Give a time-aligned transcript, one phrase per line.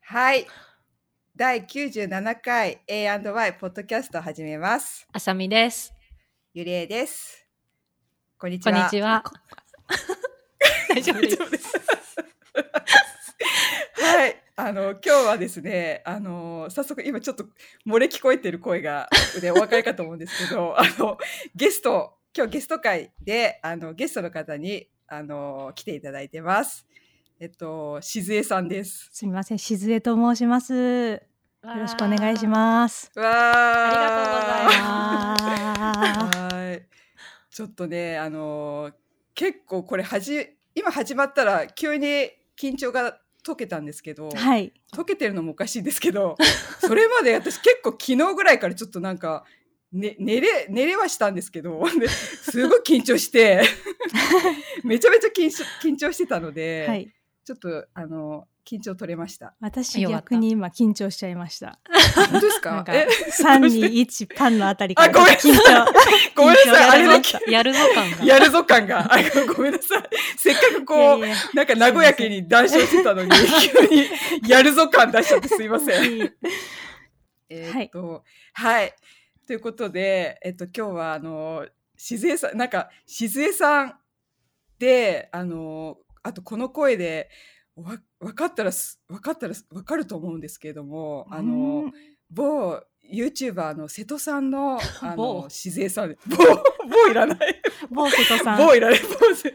[0.00, 0.46] はい。
[1.36, 5.06] 第97回 A&Y ポッドキャストを始めます。
[5.12, 5.92] あさみです。
[6.54, 7.46] ゆりえです。
[8.38, 8.72] こんにちは。
[8.72, 9.22] こんにちは。
[10.88, 11.68] 大丈夫です。
[11.68, 11.76] す。
[14.02, 14.42] はい。
[14.56, 17.44] あの、今日はですね、あの、早速今ちょっと
[17.86, 19.10] 漏れ聞こえてる声が、
[19.42, 21.18] で、お分かりかと思うんですけど、あの、
[21.54, 26.86] ゲスト、今日ゲスト会で、あの、ゲストの方に、あの、来ていただいてます。
[27.40, 29.08] えっと、しずえさんです。
[29.12, 30.72] すみません、しずえと申します。
[30.74, 31.18] よ
[31.64, 33.10] ろしくお願いします。
[33.16, 33.30] わーあ
[35.38, 36.86] あ はい。
[37.50, 38.94] ちょっとね、あのー
[39.34, 44.72] 結構これはじ、今始まったら急に緊張が解けたんですけど、ーはい。
[44.94, 46.36] 解けてるのもおかしいんですけど、
[46.78, 49.44] それまで私結構昨日ぐらいからちょっとなんか、
[49.92, 53.62] ね、寝れ、寝れはしたんですけど、 ですごい緊張して、
[54.84, 57.10] めちゃめちゃ緊張緊張してたので、はい。
[57.44, 59.54] ちょっとあの、緊張取れました。
[59.60, 61.80] 私逆に今緊張しちゃいました。
[62.14, 62.70] 本当ですか？
[62.72, 65.86] なんかえ三二一パンのあたりからあごめん緊張。
[66.36, 68.24] ごめんなさい、あれだやるぞけ、やるぞ感が。
[68.24, 69.12] やるぞ感が。
[69.12, 69.18] あ
[69.56, 70.02] ごめんなさい。
[70.36, 74.08] せっかくこう、いやいやなんか和やけに談笑してたのに、急に
[74.48, 76.32] やるぞ感出しちゃってすいません。
[77.48, 78.22] えーっと、
[78.52, 78.94] はい、
[79.50, 81.66] ということで、えっと、今日は、あの、
[81.96, 83.94] しずえさん、なんか、しずえさん
[84.78, 87.28] で、あの、あとこの声で、
[87.74, 91.90] わ、分かったらす、分かったらす、分かると思うんですけれども、あの、
[92.30, 92.80] 某
[93.12, 96.36] YouTuber の瀬戸さんの、 あの、某しずえさん、某、
[96.88, 97.60] 某いらない。
[97.90, 98.58] 某瀬戸さん。
[98.64, 99.52] 某いらない、某せ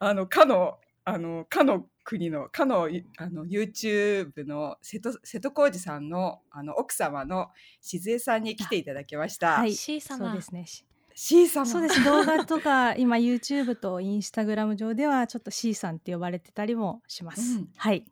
[0.00, 7.48] あの、かの、あの、かの国の、かの、あの、YouTube の瀬戸、瀬戸康史さんの、あの、奥様の
[7.82, 9.58] しずえさんに来ていただきました。
[9.58, 9.74] はい。
[9.74, 10.64] C 様そうですね。
[10.66, 11.66] し C 様。
[11.66, 12.02] そうです。
[12.02, 17.58] 動画とか今 YouTube と Instagram 上ではちょっと C さんって呼ばれてたりもします。
[17.58, 18.06] うんはい。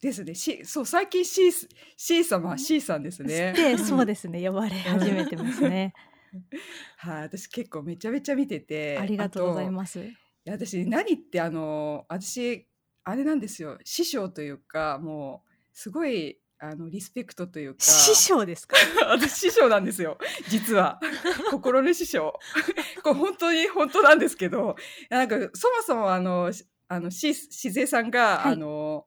[0.00, 0.36] ですね。
[0.36, 1.50] C、そう、最近 C、
[1.96, 3.52] C 様、C さんですね。
[3.56, 4.46] で、そうですね。
[4.46, 5.92] 呼ばれ始めてますね。
[6.98, 8.96] はい、私結構めちゃめちゃ見てて。
[8.96, 9.70] ありがとうございす。
[9.72, 10.04] ます。
[10.04, 10.12] い
[10.44, 12.68] や私、何って、あの、私、
[13.04, 13.78] あれなんですよ。
[13.84, 17.80] 師匠というか、もう、すごい、あの、リスペクトというか。
[17.80, 18.76] 師匠ですか？
[19.10, 20.16] 私師匠なんですよ。
[20.48, 21.00] 実は。
[21.50, 22.32] 心の師匠。
[23.02, 24.76] これ本当に本当なんですけど
[25.10, 28.52] なんかそもそもあのしあのししずえさんが、はい。
[28.54, 29.06] あの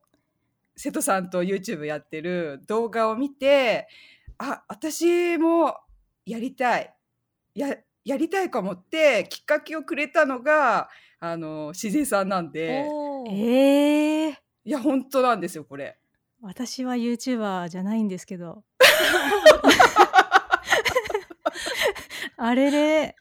[0.76, 3.88] 瀬戸さんと YouTube やってる動画を見て
[4.36, 5.76] あ私も
[6.24, 6.94] やりたい。
[7.54, 10.88] ややりたいかもってきっかけをくれたのが
[11.18, 12.86] あのしずえさんなんで
[13.26, 14.34] ええー。
[14.64, 15.98] いや本当なんですよこれ。
[16.40, 18.64] 私は YouTuber じゃないんですけど。
[22.36, 23.16] あれれ。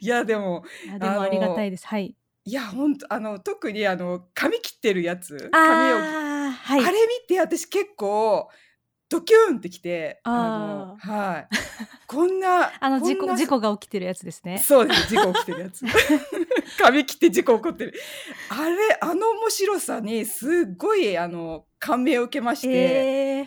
[0.00, 1.86] いやでもあでもありがたいです。
[1.86, 2.14] はい。
[2.44, 6.84] いや本当あの特にあの髪切ってるやつ髪をああ、はい。
[6.84, 8.48] あれ見て私結構
[9.08, 11.48] ドキューンってきてあのはい
[12.06, 14.58] こんな あの事故事故が起きてるやつですね。
[14.58, 15.84] そうです事故起きてるやつ
[16.78, 17.94] 髪切って事故起こってる。
[18.48, 23.46] あれあの面白さにすっごいあの感銘を受けまして、えー。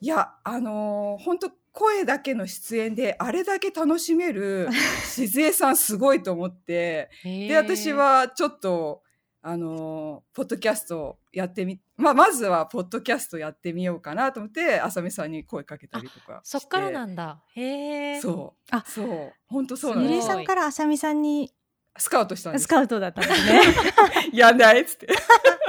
[0.00, 4.68] いやあの本当声だけの出演であれだけ楽しめる
[5.04, 7.10] 静江さんすごいと思って。
[7.22, 9.02] で私はちょっと
[9.48, 17.40] あのポッドキャストやってみまあまずはポッドキャストやってみようかなと思ってあさみさんに声かけたりとかそっからなんんだ。
[17.54, 18.20] へえ。
[18.20, 18.74] そう。
[18.74, 19.32] あそう。
[19.46, 21.54] 本当そうなんですゆりえさんからあさみさんに
[21.98, 22.64] スカウトしたんです。
[22.64, 23.60] スカウトだったんですね。
[24.32, 25.08] やんないっつって。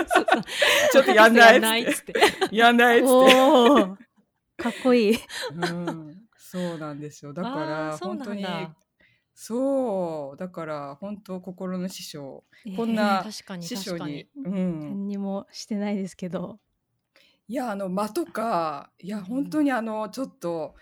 [0.07, 0.43] そうそう
[0.91, 2.13] ちょっとやんないっつって。
[2.51, 3.07] やんないっつっ
[4.57, 4.63] て。
[4.63, 5.19] かっこいい。
[5.53, 6.27] うん。
[6.37, 7.33] そうなんですよ。
[7.33, 8.45] だかあら本当に
[9.33, 10.49] そうだ。
[10.49, 12.43] から本当心の師匠。
[12.75, 14.27] こんえな確かに師匠に。
[14.43, 16.59] うん、何にもしてないですけど。
[17.49, 20.75] いやあの間とかいや本当にあのちょっと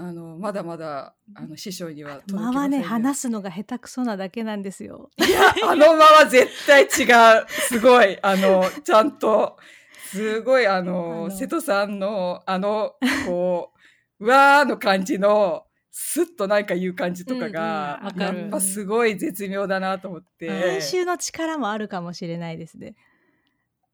[0.00, 5.10] あのまだまだあの師匠には届間はね、話すすのが下手くそなだけなんですよ。
[5.18, 9.58] いやあの間は絶対違うすごいあのちゃんと
[10.06, 12.94] すごいあの瀬戸さんのあの
[13.26, 13.72] こ
[14.18, 20.48] ううわーの感じのスッとなんか言う感じとかが、うんうんやっぱすごい絶妙だなと思って。
[20.50, 22.94] 編集の力もあるかもしれないですね。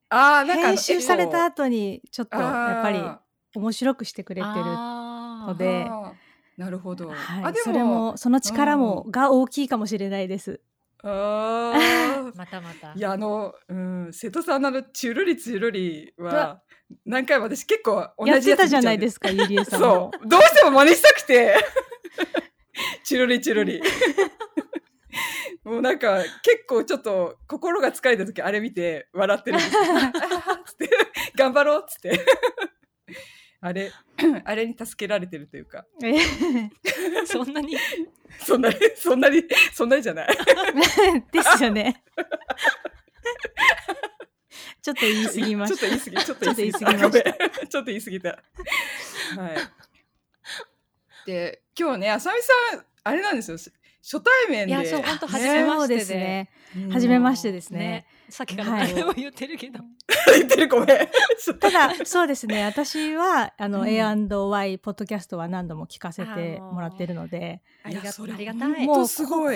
[0.08, 3.02] あーなんか編集されたあ後にちょっとやっぱり
[3.56, 4.54] 面白くしてくれてる。
[4.54, 4.95] あー
[5.46, 5.88] ので
[6.56, 7.08] なるほど。
[7.08, 7.64] はい、あでも。
[7.64, 9.10] それもその力も、うん。
[9.10, 10.60] が大きいかもしれないです。
[11.02, 12.32] あー。
[12.36, 12.92] またまた。
[12.94, 16.62] いやあの、うん、瀬戸さんのあのチュルリチュルリは
[17.04, 20.10] 何回も私結構同じやってたじゃないすですか、ゆりえさんも。
[20.14, 20.24] そ。
[20.24, 20.28] う。
[20.28, 21.56] どうしても真似したくて。
[23.04, 23.82] チュルリチュルリ
[25.64, 29.82] ももうなんか結構ちょっと心が疲れた時あれ見て笑ってるんですよ。
[30.64, 30.90] つって。
[31.36, 32.20] 頑張ろうっつって。
[33.66, 33.90] あれ、
[34.44, 35.84] あれに助けられてるというか。
[36.04, 36.14] え
[37.26, 37.76] そんなに？
[38.38, 39.42] そんなに、そんなに、
[39.72, 40.28] そんなにじゃない。
[41.32, 42.02] ですよね。
[44.80, 45.78] ちょっと言い過ぎました。
[45.78, 48.28] ちょっと言い過ぎ、ちょっと言い過ぎましたちょっと言い過ぎた。
[48.28, 48.46] はい。
[51.26, 53.58] で、今日ね、あさみさん、あれなんですよ。
[53.58, 54.74] し初対面で。
[54.74, 56.50] いやそう本当ね初めましてそうですね。
[56.92, 58.06] 初めましてですね。
[58.28, 58.88] さっきからはい。
[58.92, 59.78] 誰も言ってるけど、
[60.36, 60.86] 言ってるごめん。
[61.60, 62.64] ただそうですね。
[62.64, 63.88] 私はあの、うん。
[63.88, 67.62] A&Y ポッドキャストは何度も聞かせてもらってるので。
[67.84, 68.86] ありがいやそれありがたい。
[68.86, 69.06] もう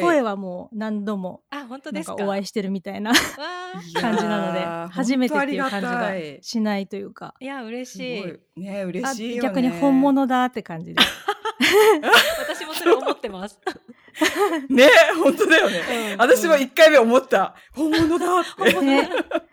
[0.00, 2.12] 声はもう何度もあ本当なんか？
[2.14, 3.12] ですかお会いしてるみたいな
[4.00, 6.12] 感じなのでー初めてっていう感じが
[6.42, 7.34] しないというか。
[7.40, 8.18] ーいや嬉すし
[8.56, 9.48] いね嬉あしいよね。
[9.48, 11.02] 逆に本物だって感じで。
[11.02, 11.08] す。
[12.38, 13.58] 私もそれ思ってます、
[14.68, 14.88] ね
[15.22, 16.12] 本当だよね。
[16.12, 17.54] うん私も一回目思った。
[17.72, 18.80] 本物だって。
[18.80, 19.08] ね、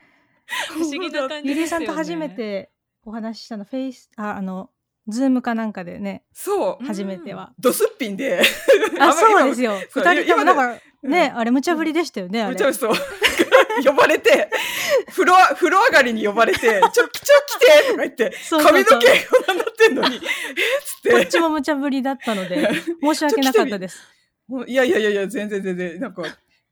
[0.69, 2.71] 不思議な感じゆりえですよねさんと初めて
[3.03, 4.69] お話ししたのフェイスああの
[5.07, 6.85] Zoom かなんかでねそう。
[6.85, 7.53] 初めては。
[7.59, 8.41] ドスッピンで。
[8.99, 9.77] あそうですよ。
[9.91, 12.53] 二人とも今なんかね、あれ無茶ぶりでしたよねあれ。
[12.53, 12.93] めちゃそう。
[13.85, 14.49] 呼ばれて、
[15.11, 17.11] 風呂、風呂上がりに呼ばれて、ちょ、ちょ来
[17.59, 18.93] てとか言って、髪の毛
[19.53, 20.21] ななってんのに、えっ
[20.83, 21.25] つこって。
[21.25, 22.69] っちも無茶ぶりだったので
[23.01, 24.16] 申し訳なかったです。
[24.67, 26.23] いやいやいやいや、全然全然、なんか、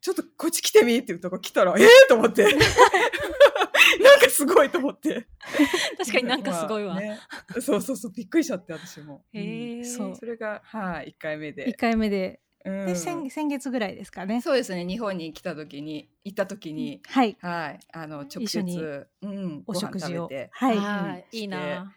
[0.02, 2.44] ちょっとこっち来てみって言うとこ来たら、ええと思って。
[2.54, 5.28] なんかすごいと思って。
[5.98, 7.20] 確かになんかすごいわ、まあね。
[7.60, 9.26] そうそうそう、びっくりしちゃって、私も。
[9.34, 10.16] へえそう。
[10.16, 11.70] それが、はい、1回目で。
[11.70, 12.40] 一回目で。
[12.64, 12.86] うん。
[12.86, 14.42] で先先月ぐらいですかね。
[14.42, 17.38] そうですね、日本に来た時に、行った時に、はい。
[17.42, 20.30] はい、あの、直接、うん、お食事を。
[20.52, 21.38] はい。
[21.38, 21.44] い。
[21.44, 21.94] いな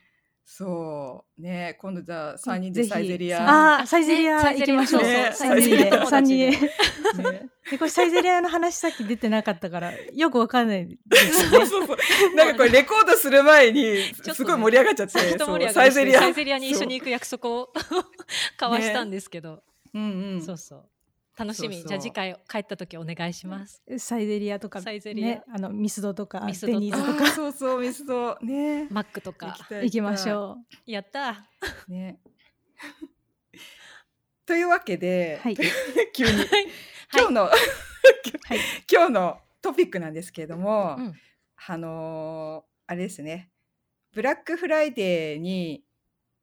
[0.51, 1.43] そう。
[1.43, 3.81] ね今度じゃあ3人でサイゼリア。
[3.81, 5.03] あーサイゼリア行きましょう。
[5.03, 7.33] ねサイゼリアサイゼリア三人で。
[7.33, 11.67] ねでこれサイゼリアの話さっき出てなかったからよくわかんないですよね。
[11.67, 12.35] そうそうそう。
[12.35, 16.21] なんかこれレコードする前にすごい盛り上がっちゃって、ちょっと盛り上そうサイゼリア。
[16.21, 17.69] サイゼリアに一緒に行く約束を
[18.59, 19.63] 交わしたんですけど。
[19.93, 20.43] うんうん。
[20.43, 20.89] そうそう
[21.39, 21.75] 楽しみ。
[21.77, 21.89] そうそう。
[21.89, 25.27] じゃあ次回帰った時お願いします、サイゼリアとかサイゼリア。
[25.29, 27.25] ねあのミスドとかミスドデニーズとあか。
[27.25, 28.37] ー そうそう、ミスド。
[28.43, 28.89] ね。
[28.91, 29.57] マックとか。
[29.71, 31.47] 行きましょやった。
[31.89, 31.93] う。
[31.93, 32.19] ね。
[34.47, 35.57] というわけで、はい。
[36.15, 36.31] 急に。
[37.15, 38.59] 今日の、はい。
[38.91, 41.15] 今日のトピックなんですけれども、うん。
[41.67, 43.51] あのーあれですね。
[44.13, 45.85] ブラックフライデーに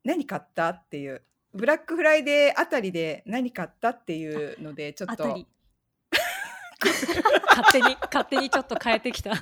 [0.04, 0.70] 何買った？
[0.70, 1.24] っていう
[1.56, 5.24] ブラックフライデーあたりで何買ったっていうのでちょっと。
[6.86, 9.32] 勝手に勝手にちょっと変えてきた。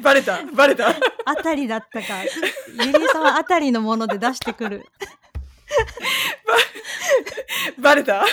[0.00, 0.90] バレたバレた。
[1.24, 2.22] あたりだったか。
[2.24, 4.86] ゆりえさんはあたりのもので出してくる。
[7.78, 8.24] バレた？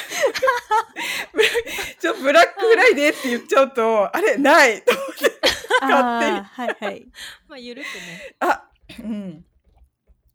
[2.01, 5.39] ちょブラックフライデーって言っちゃうとあれないと思って。
[5.81, 6.41] 勝手に。
[6.41, 7.07] はいはい。
[7.47, 8.35] まあゆるくね。
[8.41, 8.65] あ
[8.99, 9.45] うん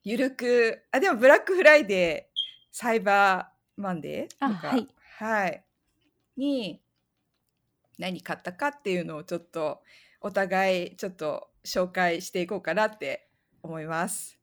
[0.04, 2.34] ゆるくあでもブラックフライデー
[2.70, 4.54] サイバーマンデー？
[4.54, 4.88] とかあはい。
[5.16, 5.64] はい、
[6.36, 6.82] に
[7.98, 9.80] 何買ったかっていうのをちょっと
[10.20, 13.28] お互いちょっと紹介していこうかなって
[13.62, 14.38] 思います。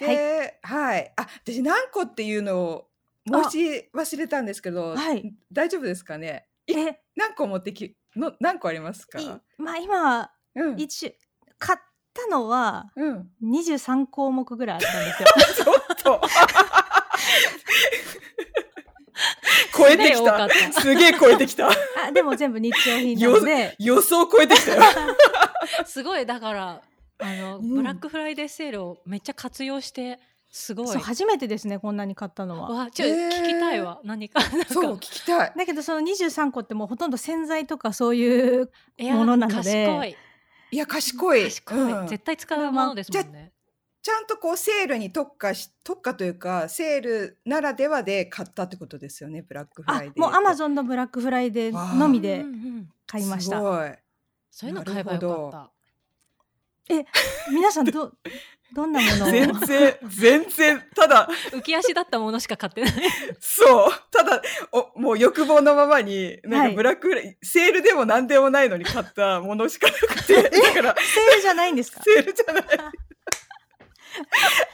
[0.00, 2.88] で、はい、あ私何個っていうのを
[3.24, 5.32] 申し忘れたんですけど、はい。
[5.52, 6.48] 大丈夫ですかね？
[6.66, 7.00] いえ。
[7.14, 9.20] 何個持ってきの何個ありますか？
[9.20, 9.26] い
[9.58, 11.16] まあ今うん、一
[11.58, 11.78] 買っ
[12.14, 15.74] たのはうん、23項目ぐらいあったんですよ。
[15.96, 16.28] ちょっと。
[19.76, 20.48] 超えてきた。
[20.48, 20.80] た。
[20.80, 21.68] すげえ超えてきた。
[21.68, 23.76] あでも全部日用品なので。
[23.78, 24.82] 予想超えてきたよ。
[25.86, 26.82] すごいだから
[27.18, 27.74] あの、うん。
[27.76, 30.18] ブラックフライデーセールをめっちゃ活用して
[30.50, 30.88] すごい。
[30.88, 32.70] そう初めてですねこんなに買ったのは。
[32.70, 33.30] わちょっとへー。
[33.30, 34.40] 聞きたいわ何か。
[34.40, 34.66] なんか。
[34.74, 35.52] そう聞きたい。
[35.56, 39.86] だけどその23個ってもうほとんど洗剤とかそういうものなので。
[39.86, 40.16] 賢い
[40.72, 41.44] いや賢い。
[41.44, 42.06] 賢い、うん。
[42.08, 43.52] 絶対使うものですもんね。
[44.02, 53.58] ちゃんとこうセールに特化し特化というかセールならではで買ったってことですよねブラックフラあイデーもうアマンゾンのブラックフライデーのみでうんうん買いました。
[53.58, 53.90] すごい。
[54.50, 55.70] そういうの買えばよかっ
[56.88, 57.02] た。
[57.52, 58.12] 皆さんど
[58.74, 59.30] どんなものを？
[59.30, 62.92] 全然全然ただ浮き足だったものしか買ってない。
[63.40, 66.70] そうただおもう欲望のままになんはい。
[66.70, 72.02] かブラックフライ、セールでも何でもないのに買ったものしかなくてだからセールじゃないんですか？
[72.02, 72.64] セールじゃない。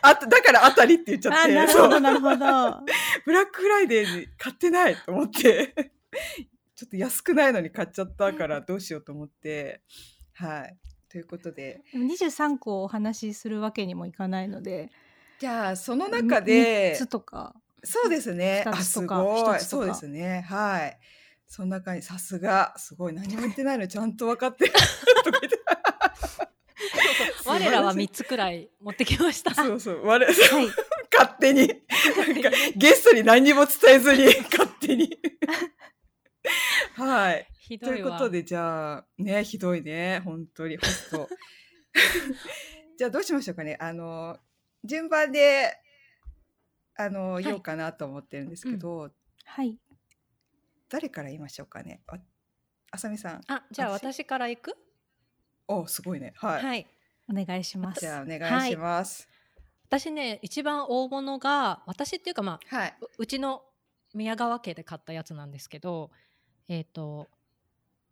[0.02, 2.37] あだから当たりって言っちゃってあなるほどなるほど。
[3.25, 5.75] ブラックフライデーに買ってないと思って
[6.75, 9.81] ちょっと安くないのに買っちゃったからどうしようと思って
[10.35, 10.76] はい
[11.11, 11.83] ということで。
[11.93, 14.91] でも23個お話しするわけにもいかないので。
[15.38, 16.95] じゃあその中で。
[16.95, 17.55] 3つとか。
[17.85, 18.62] そうですね。
[18.67, 19.23] 二あすつとか。
[19.23, 20.45] ごかそうですね。
[20.49, 20.99] はい。
[21.47, 22.07] そんな感じ。
[22.07, 22.75] さすが。
[22.77, 23.12] すごい。
[23.12, 23.88] 何も言ってないの。
[23.88, 24.73] ちゃんと分かってる。
[25.25, 25.59] とか言って
[27.47, 29.55] 我らは3つくらい持ってきました。
[29.55, 30.05] そうそう。
[30.05, 30.35] 我はい。
[31.17, 31.69] 勝手に。
[31.69, 35.19] なんかゲストに何にも伝えずに勝手に
[36.97, 37.49] はい。
[37.59, 37.97] ひどいわ。
[37.97, 40.21] ということでじゃあねひどいね。
[40.25, 41.28] 本当にホスト。
[42.97, 43.76] じゃあどうしましょうかね。
[43.81, 44.38] あの
[44.85, 45.81] 順番で
[46.97, 47.45] あの、い。
[47.45, 49.11] 言おうかなと思ってるんですけど、
[49.45, 49.78] はい。
[50.88, 52.02] 誰から言いましょうかね？
[52.09, 52.19] あ
[52.90, 53.40] あさみさん。
[53.47, 54.14] あじゃあ私？
[54.14, 54.76] 私から行く？
[55.69, 56.33] おすごいね。
[56.37, 56.87] はい、はい。
[57.31, 58.00] お願いします。
[58.00, 59.28] じゃあお願いします。
[59.88, 63.62] 私ね一番大物が私っていうかまあはい、ううちの
[64.14, 66.11] 宮川家で買ったやつなんですけど
[66.68, 67.28] えっ、と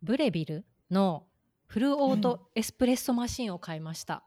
[0.03, 1.25] ブレビルの
[1.67, 4.23] フルオートエスプレッソマシンを買いました、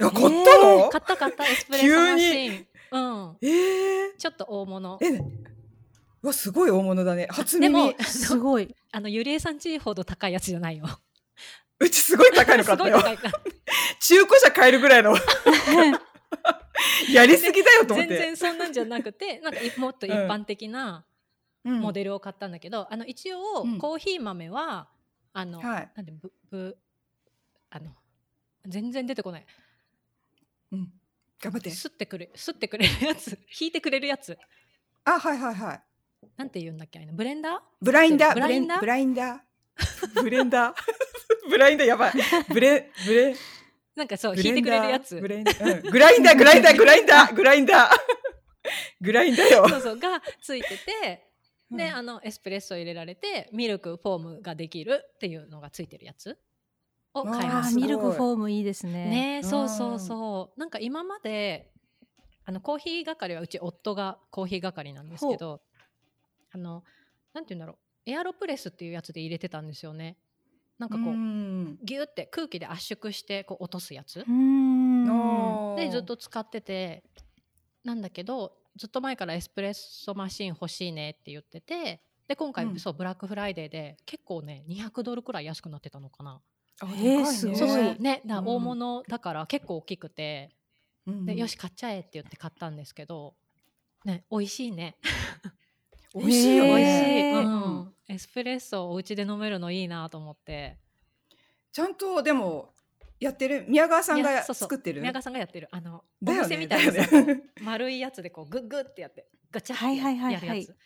[0.00, 2.66] あ買ったの、買った買ったエスプレッソマシン。
[2.92, 3.36] うん。
[3.42, 4.98] えー、ちょっと大物。
[5.00, 5.10] え
[6.22, 7.28] うわすごい大物だね。
[7.30, 7.92] 初で耳。
[7.92, 8.74] もすごい。
[8.92, 10.86] あのゆりえさんちほど高いやつじゃないよ。
[11.78, 13.00] うちすごい高いの買すったよ。
[14.00, 15.14] 中古車買えるぐらいの。
[17.12, 18.16] やりすぎだよと思って。
[18.16, 21.09] 全然そんなんじゃなくてなんかいもっと一般的なうん
[21.64, 23.78] モデルを買ったんだけど、あの一応うん。
[23.78, 24.88] コーヒー豆は
[25.32, 25.90] あの、はい。
[25.94, 26.76] なんでぶぶ
[27.70, 27.90] あの
[28.66, 29.46] 全然出てこない。
[30.72, 30.92] うん。
[31.42, 31.70] 頑張って。
[31.70, 33.38] 吸ってくれ吸ってくれるやつ。
[33.60, 34.38] 挽いてくれるやつ。
[35.04, 35.82] あはいはいはい。
[36.36, 37.60] なんて言うんだっけあのブレンダー？
[37.80, 38.34] ブラインダー？
[38.34, 38.80] ブラインダー？
[38.80, 40.22] ブラインダー？
[40.22, 40.74] ブレンダー？
[41.48, 42.12] ブラインダーやばい。
[42.48, 43.34] ブレブレ。
[43.96, 45.20] なんかそうブ引いてくれるやつ。
[45.20, 46.38] ブレンダーうんグラインダー？
[46.38, 47.96] グラインダーグラインダーグラインダー。
[49.00, 49.68] グラインダーよ。
[49.68, 51.29] そうそうがついてて
[51.70, 51.94] で、うん。
[51.94, 56.38] あのエスプレッソ入れられてミルクフォームができるっていうのがついてるやつ
[57.14, 59.38] を買いましたミルクフォームいいですね。
[59.38, 60.60] ねそうそうそう。
[60.60, 61.70] なんか今まで
[62.44, 65.60] あのコーヒー係はうち夫がコーヒー係なんですけど
[66.52, 66.84] あの
[67.32, 67.76] なんて言うんだろう。
[68.06, 70.16] エアロプレスっていうやつで入れてたんですよね。
[70.78, 71.78] なんかこう、ん。
[71.84, 74.24] ギュって空気で圧縮してこう落とすやつ。
[74.24, 77.04] でずっと使ってて
[77.84, 82.78] なんだけどずっと前からエスプレッソマシン欲しいねって言っててで今回、うん。
[82.78, 86.40] そうブラックフライデーで結構ね200ドルくらい安くなってたのかな。
[86.80, 88.00] あえーすごい。
[88.00, 90.50] ね大物だから結構大きくて、
[91.06, 93.34] うんでよし買っちゃえって言って買ったんですけど
[94.04, 94.96] ね美味しいね。
[96.14, 96.64] 美味しいよ。
[96.64, 100.78] 美味しねい、うん、エスプレッソをお家で飲めるのいいなと思って。
[101.72, 102.74] ちゃんとでも
[103.20, 103.66] やってる？
[103.68, 104.68] 宮川さんがいやそうそう。
[104.68, 105.00] 作ってる？
[105.00, 105.68] 宮川さんがやってる。
[105.70, 107.04] あのお店みたいな
[107.62, 110.76] 丸いやつでこうグッグッってやってガチャはいはいはいってやるやつ、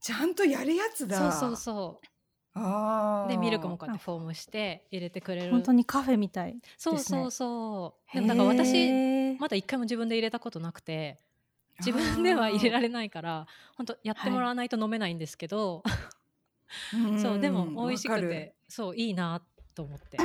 [0.00, 1.32] ちゃんとやるやつだ。
[1.32, 3.28] そうそうそう。
[3.28, 5.50] でミルクもこうやってフォームして入れてくれる。
[5.50, 6.58] 本当にカフェみたい。
[6.76, 7.20] そうですね。
[7.20, 11.18] そうそうでもなんか私まだ一回も自分で入れたことなくて
[11.78, 13.46] 自分では入れられないから
[13.76, 15.82] 本当やってもらわないと飲めないんですけど、
[17.12, 19.40] れ そうでも美味しくてそういいな
[19.74, 20.18] と思って、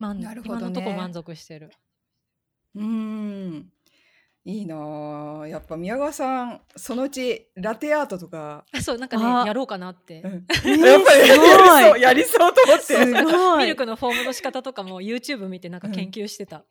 [0.00, 0.60] まんなるほどね。
[0.60, 1.70] 今のとこ満足してる。
[2.74, 3.70] うん。
[4.44, 5.42] いいな。
[5.42, 9.44] あやっぱ宮川さんそのうちラテアートとか、あそうなんかねあ。
[9.46, 10.46] やろうかなって、うん。
[10.64, 11.48] え ーやっぱりやすごい。
[11.48, 12.82] りそうやりそうと思って。
[12.82, 13.64] すごい。
[13.64, 16.64] ミルクのフォームの仕方とかも YouTube 見てなんか研究してた、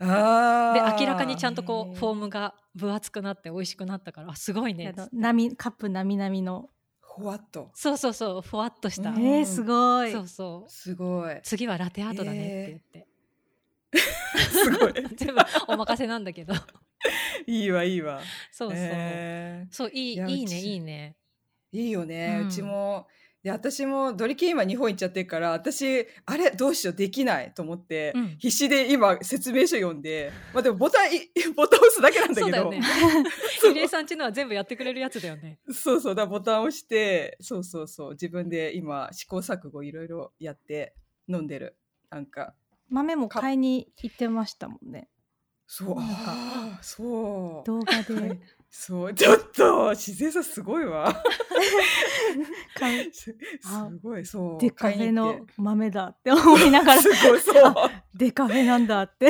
[0.00, 0.96] あー。
[0.96, 4.92] で明らかにちゃんとこうフォームが分厚くなって美味しくなったからあすごいね。
[5.12, 6.70] 波カップなみなみの。
[7.12, 7.70] ほわっと。
[7.74, 9.22] そうそうそうふわっとした、うん。
[9.22, 10.12] えー、すごい。
[10.12, 10.70] そうそう。
[10.70, 11.40] すごい。
[11.42, 13.06] 次はラテアートだねって言って、
[14.48, 14.92] すごい。
[15.16, 16.54] 全部お任せなんだけど。
[17.46, 18.20] いいわいいわ。
[18.52, 23.06] そうそう、えそういいいやいねちいいねーいいよね、ううんちも
[23.42, 28.36] で私もドリキン今日本行っちゃってるから私あれどうしようできないと思って、うん。
[28.38, 31.20] 必死で今説明書読んでまあでもボタンい
[31.56, 32.44] ボタン押すだけなんだけど。
[32.44, 33.88] そうだよね。
[33.88, 35.58] さんちのは全部やってくれるやつだよね。
[35.72, 40.94] そうそうだボタン押してそうそうそう自分で今試行錯誤いろいろやって
[41.28, 41.76] 飲んでる。
[42.10, 42.54] なんか
[42.90, 45.08] 豆も買いに行ってましたもんね。
[45.66, 47.66] そうあーそう。
[47.66, 48.14] 動画で。
[48.14, 48.40] は い
[48.72, 51.12] そうちょっと自然さすごいわ。
[53.12, 53.34] す
[54.00, 57.02] ごいそうデカフェの豆だって思いながら。
[57.02, 57.74] すごいそう。
[58.14, 59.28] デカフェなんだって。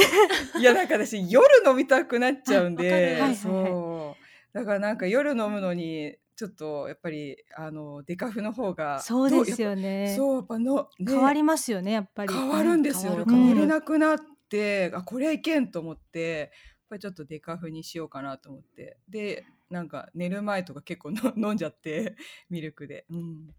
[0.59, 3.37] いやなんか私夜飲みたくなっちゃうんで、はいはいはい。
[3.37, 4.57] そう。
[4.57, 10.15] だからなんか夜飲むのにちょっとやっぱりあのデカフの方がそうですどよね。
[10.17, 12.33] そうやっぱの、ね、変わりますよねやっぱり。
[12.33, 14.19] 変わるんですよ、うん変われなくなっ
[14.51, 16.53] て、あこれはいけんと思って
[16.91, 18.99] ぱりちょっとデカフにしようかなと思って。
[19.09, 22.17] でなんか寝る前とか結構の 飲んじゃって
[22.51, 23.55] ミルクで、うん、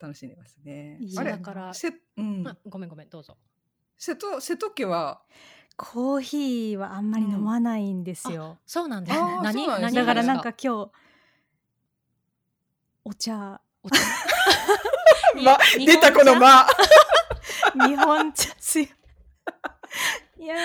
[0.00, 0.98] 楽しんでますね。
[1.00, 2.46] いいあれだからせ、うん。
[2.46, 3.38] あごめんごめんどうぞ。
[3.96, 5.22] 瀬戸瀬戸家は？
[5.76, 8.58] コーヒーはあんまり飲まないんですよ。
[8.66, 9.92] そうなんですねあー何そうなんですね。
[9.92, 10.90] 何派ですだからなんか今日
[13.04, 13.60] お茶。
[13.82, 14.00] お茶。
[15.42, 16.66] ま、に出たこの 日本茶
[17.74, 17.88] 間。
[17.88, 19.03] 日本茶強い。
[20.44, 20.56] いや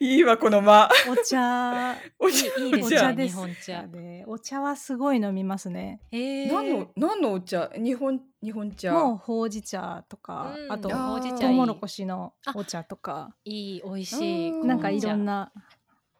[0.00, 0.90] いいわ、この間。
[1.06, 1.96] ー、お茶。
[2.18, 3.36] お茶いいお茶です。
[3.36, 3.86] 本茶。
[3.86, 6.00] で、お茶はすごい飲みますね。
[6.10, 7.70] えー、何の、何のお茶？
[7.76, 8.92] 日本、日本茶。
[8.92, 10.72] もうほうじ茶とか、うん。
[10.72, 14.66] あとほうじ茶トウモロコシのお茶とか、いい美味しいうん。
[14.66, 15.52] なんかいろんな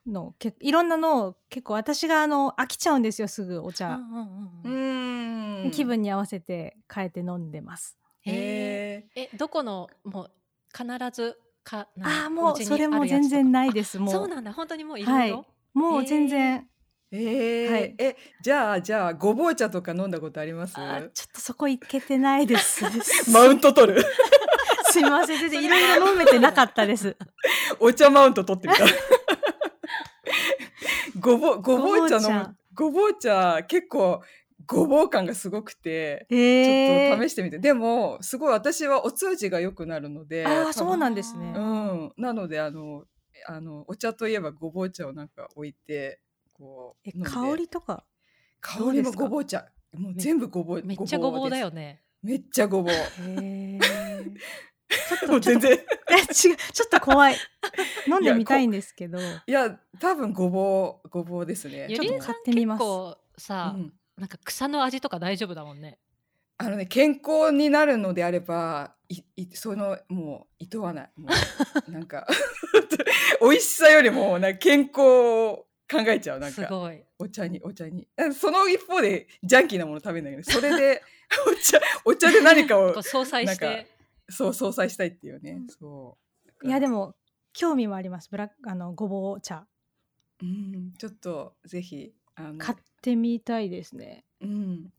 [0.07, 3.97] なのけいろんなのを結構私があの飽きちゃうんですよすぐおうん茶、
[4.65, 5.71] うんうん。
[5.73, 7.99] 気分に合わせて変えて飲んでます。
[8.25, 9.29] えへー。
[9.33, 10.31] えどこのもう
[10.73, 11.37] 必ず
[11.71, 14.13] かなああもうそれも全然ないですもう。
[14.13, 14.53] そうなんだ。
[14.53, 15.47] 本当にもういろいろ、はい。
[15.75, 16.67] もう全然、
[17.13, 17.17] え。
[17.23, 17.73] えー。
[17.73, 17.95] はい。
[17.99, 20.75] え、じゃあ、じゃあ、ごぼう茶とか飲んだことあります？
[20.75, 22.85] ちょっとそこ行けてないです。
[23.31, 24.05] マウント取る。
[24.91, 25.39] すいません。
[25.39, 27.17] 全然いろいろ飲めてなかったです。
[27.79, 28.85] お茶マウント取ってみた。
[31.21, 32.31] ごぼう、ごぼう茶ごぼう茶。
[32.31, 34.23] の、ごぼう茶、結構、
[34.71, 37.59] ごぼう感がすごくて、えちー、ょっと試してみて。
[37.59, 41.53] でも、すごい私はお通じが良くなるので、ああそうなんですね。
[41.57, 42.13] うん。
[42.17, 43.05] なので、あの、
[43.47, 46.21] あの、お茶といえばごぼう茶をなんか置いて、
[46.53, 48.05] こう、え香りとか？
[48.61, 49.67] 香りもごぼう茶。
[49.93, 50.83] もう全部ごぼう。
[50.85, 51.71] めっちゃごぼうだよ。
[51.71, 52.93] ねめっちゃごぼう。
[52.93, 52.99] へ
[53.29, 53.79] え。
[54.91, 55.73] ちょっもう全然。
[56.11, 57.37] え違うちょっと怖い。
[58.07, 59.19] 飲んでみたいんですけど。
[59.19, 61.87] いや、多分ごぼう、ごぼうですね。
[61.89, 65.99] ゆちょっと買ってみます構さ、うんなんか草の味とか大丈夫だもんね
[66.59, 71.11] あのね、健康になるのであれば、い、い、その、もう、いとわない。
[71.17, 71.31] もう、
[71.91, 72.27] なんか、
[73.41, 76.39] 美味しさよりも、なんか健康を考えちゃう。
[76.39, 78.07] なんか、すごいお茶に、お茶に。
[78.15, 81.03] あその一方で、ジャンキーなもの食べないけど、それで、
[81.49, 83.87] お茶、お茶で何かをこう、相殺しなんて
[84.29, 85.53] そう、相殺したいっていうね。
[85.53, 86.19] うんそ
[86.63, 86.69] う。
[86.69, 87.15] いやでも、も
[87.55, 88.29] 興味もあります。
[88.31, 89.67] ブラックあのごぼう茶
[90.43, 92.13] うん、ちょっと、ぜひ、
[92.49, 94.25] あの、買ってみたいですね。
[94.41, 94.93] うん。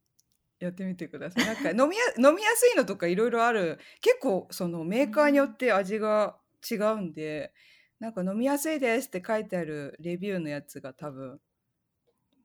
[0.60, 1.46] やってみてください。
[1.46, 3.80] なんか 飲みや飲みやすいのとかいろいろある。
[4.02, 6.38] 結構そのメーカーによって味が
[6.70, 7.54] 違うんで、
[8.00, 11.40] なんか飲みやすいですって書いてあるレビューのやつが多分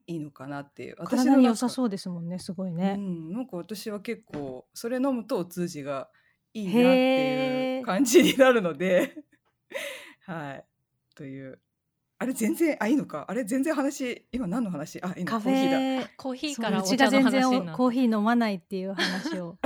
[0.07, 0.95] いいのかなっていう。
[0.95, 1.69] 体に良さう。
[1.69, 2.39] そうですもんね。
[2.39, 2.95] すごいうね。
[2.95, 6.09] ん、なんか私は結構それ飲むとお通じが
[6.53, 9.15] いいなっていう感じになるので、
[10.25, 10.65] はい。
[11.15, 11.59] という。
[12.19, 13.25] あれ全然、あ、いいのか？
[13.27, 14.99] あれ全然話、今何の話？
[15.03, 15.77] あ、いいのカフコーヒーだ。
[15.77, 19.57] ェコーヒーからお茶の話になる然おコーヒー飲まないっていう話を。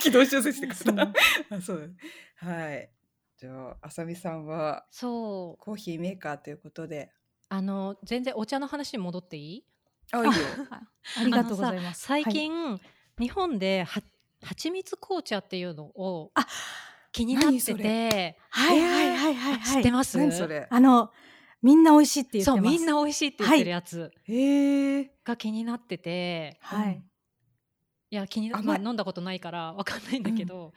[0.00, 1.12] 軌道修正してくそうれた。
[1.56, 1.94] あそう
[2.40, 2.90] だはい。
[3.36, 7.10] じゃあ、あさみさんはそうコーヒーメーカーということで。
[7.48, 9.64] あの全然お茶の話に戻っていい？
[10.12, 10.32] あ、いいよ。
[10.70, 10.82] あ
[11.20, 12.02] ありがとうございます。
[12.02, 12.80] 最はい近、
[13.18, 14.00] 日本では
[14.42, 16.46] 蜂蜜紅茶っていうのをあ
[17.12, 19.60] 気になっててはいはいはいはいあはい。
[19.64, 20.16] 知ってます？
[20.18, 20.68] 何それ？
[20.70, 21.10] あの
[21.62, 22.50] みんな美味しいって言って。
[22.50, 25.10] そうみんな美味しいって言ってるやつへえ。
[25.24, 27.02] が気になってて、はい。
[28.10, 30.72] いや気にまあ、飲んだことないからわかんないんだけど、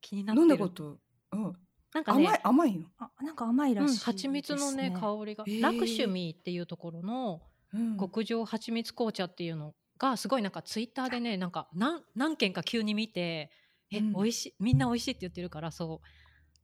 [0.00, 0.98] 気になってる飲んだこと。
[1.32, 1.52] うん。
[1.94, 2.86] なんかね甘い、甘いの？
[2.98, 7.40] あなんか甘いらうん、しいです、ね蜂蜜のね香りが、ラクシュミーっていうところの
[7.72, 13.50] うん極上蜂蜜紅茶っていうのがすごいなんかツイッターでねなんか何何件か急に見て
[13.90, 16.06] え、うん美味しいみんな美味しいって言ってるからそう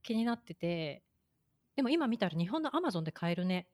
[0.03, 1.04] 気になってて
[1.77, 3.67] でも今見たら日本のアマゾンで買えるね。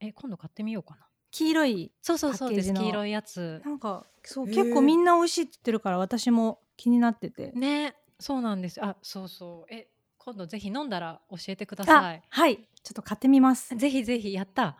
[0.00, 1.06] え今度買ってみようかな。
[1.30, 1.92] 黄色い。
[2.02, 2.50] そうそうそう。
[2.50, 3.60] 黄色いやつ。
[3.64, 7.52] なんかそう結構みんな美味しいって言ってるから私も気になってて。
[7.52, 8.82] ねそうなんです。
[8.82, 9.74] あそうそう。
[9.74, 9.88] え
[10.18, 12.56] 今度ぜひ飲んだら教えてくださあいはい。
[12.56, 13.74] ちょっと買ってみます。
[13.76, 14.76] ぜひぜひやった。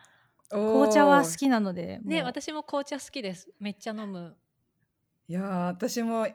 [0.49, 1.99] 紅茶は好きなので。
[2.03, 3.49] ね私も紅茶好きです。
[3.59, 4.35] めっちゃ飲む。
[5.27, 6.27] いやー、私も。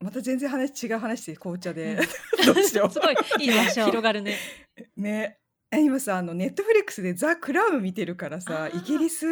[0.00, 1.94] また全然話、違う話で紅茶で。
[1.94, 2.02] う
[2.50, 2.90] んどうしよう。
[2.90, 4.36] すごいいいね行きましょう広がるね。
[4.96, 5.41] ね。
[5.74, 8.78] え今さ、あのネットフリックスでザクラウン見てるからさあ、ー。
[8.78, 9.26] イギリス？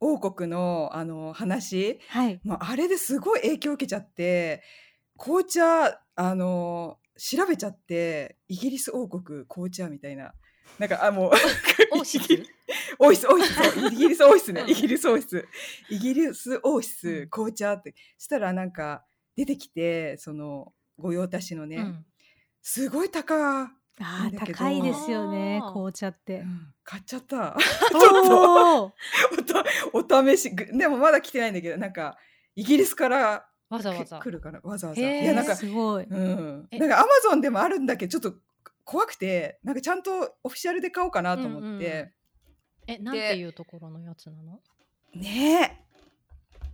[0.00, 2.00] 王国のあの話？
[2.08, 2.40] はい。
[2.42, 4.62] もうあれですごい影響を受けちゃって
[5.18, 10.32] 紅茶あの調べちゃってイギリス王国紅茶みたいな。
[10.78, 11.30] なんかあもう
[11.92, 12.28] オーシス
[12.98, 14.62] 王室王室そうイギリス王室ね。
[14.62, 14.70] うん。
[14.70, 15.46] イギリス王室。
[15.90, 17.28] イギリス王う室ん。
[17.28, 17.94] 紅茶って。
[18.16, 19.04] したらなんか
[19.36, 22.06] 出てきてその御用達のね、うん。
[22.62, 24.58] すごい高あーだけど。
[24.58, 26.40] 高いですよね紅茶って。
[26.40, 26.44] う。
[26.44, 27.56] ん買っちゃった。
[27.90, 30.02] ちょっとお
[30.36, 32.18] 試しぐでもまだ来てないんだけどなんか
[32.54, 34.18] イギリスからわざわざ。
[34.18, 35.00] 来るかなわざわざ。
[35.00, 36.04] いやなんかすごい。
[36.04, 38.38] うん、えなんかアマゾンでもあるんだけどちょっと
[38.84, 42.12] 怖くてなんかちゃんとオフィシャルで買おうかなと思って、
[42.86, 44.60] えなんていうところのやつなの？
[45.14, 45.84] ねえ。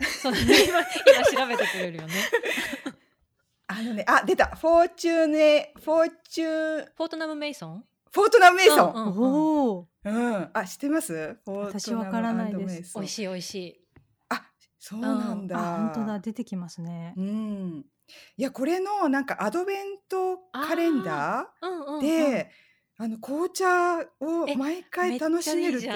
[0.04, 2.14] そう今今調べてくれるよね
[3.72, 4.46] あのねあ出た。
[4.56, 7.84] フォーチューネフォーチューフォートナム・メイソン？
[8.12, 9.88] フォートナムメイソン、うんうんおお。
[10.04, 10.50] うん。
[10.52, 11.38] あ知ってます？
[11.46, 12.94] 私わからないです。
[12.96, 13.80] 美味しい美味しい。
[14.28, 14.42] あ
[14.78, 15.56] そうなんだ。
[15.56, 16.18] あ本当だ。
[16.18, 17.14] 出てきますね。
[17.16, 17.22] う。
[17.22, 17.84] ん。
[18.36, 22.50] いや、これのなんかアドベントカレンダーで、
[22.96, 25.88] あの紅茶をえ毎回楽しめるって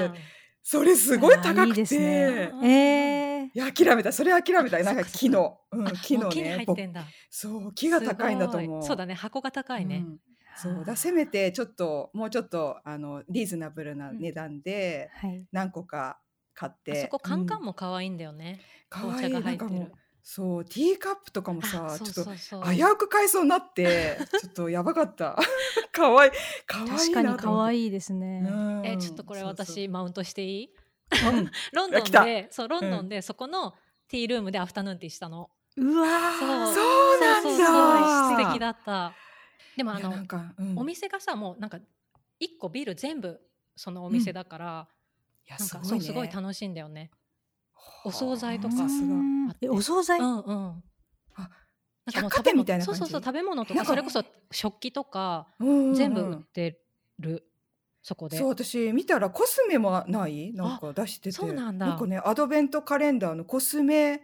[0.67, 4.13] それすごい高くあーいいですねて、えいや諦めた。
[4.13, 4.83] それ諦めた。
[4.83, 7.05] なんか木の、うんあ木のね、ぼ入ってんだ。
[7.31, 8.83] そう木が高いんだと思う。
[8.83, 9.99] そうだね、箱が高いね。
[9.99, 10.19] うん
[10.57, 15.45] そうだせめてちょっともうちょっとあのリーズナブルな値段ではい。
[15.53, 16.21] 何個か
[16.55, 18.61] 買っあて、そこカンカンうんも可愛いんだよね。
[18.89, 19.93] かわい茶が入ってる。
[20.27, 25.37] そうティーカップとかもあさちょっと危うく買いそうになって ちょっとやばかった。
[25.93, 26.33] かわいい
[26.67, 28.43] かわいいな確かに可い愛いですね。
[28.85, 30.71] え、ちょっとこれ私マウントしていい？
[31.29, 31.51] うん。
[31.73, 33.75] ロンドンで、そう、ロンドンでそこの
[34.09, 35.51] ティールームでアフタヌーンティーしたの。
[35.77, 36.09] うわ
[36.39, 36.49] そう。
[36.49, 37.59] ーそうなん
[38.39, 38.45] だ。
[38.47, 39.13] 素敵だった。
[39.77, 40.79] でもあのうん。
[40.79, 41.79] お店がさ、もうなんか、
[42.39, 43.41] 一個ビル全部
[43.77, 44.89] そのお店だから、
[45.47, 46.01] いやなんかすごいうね。
[46.01, 47.11] そすごい楽しいんだよね。
[48.05, 48.75] おはあ惣菜とか。
[49.71, 50.83] お惣菜、うんうん。
[51.37, 51.51] あ
[52.13, 53.01] なんかみたいな感じ？
[53.01, 55.95] そうそうそう食べ物となんかかそれこそ食器とかうんうんうん。
[55.95, 56.81] 全部売って
[57.19, 57.49] る、
[58.03, 58.37] そこで。
[58.37, 60.53] そう私見たらコスメもない？
[60.53, 61.33] なんか出してて。
[61.33, 61.87] そうなんだ。
[61.87, 64.21] なんかねアドベントカレンダーのコスメ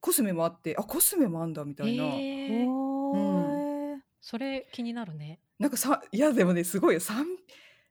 [0.00, 2.68] コスメもあってあコスメもあんだみたいな、へー。
[2.68, 5.40] おーそれ気になるね。
[5.58, 7.00] なんかさいやでもねすごいよ。
[7.00, 7.24] 3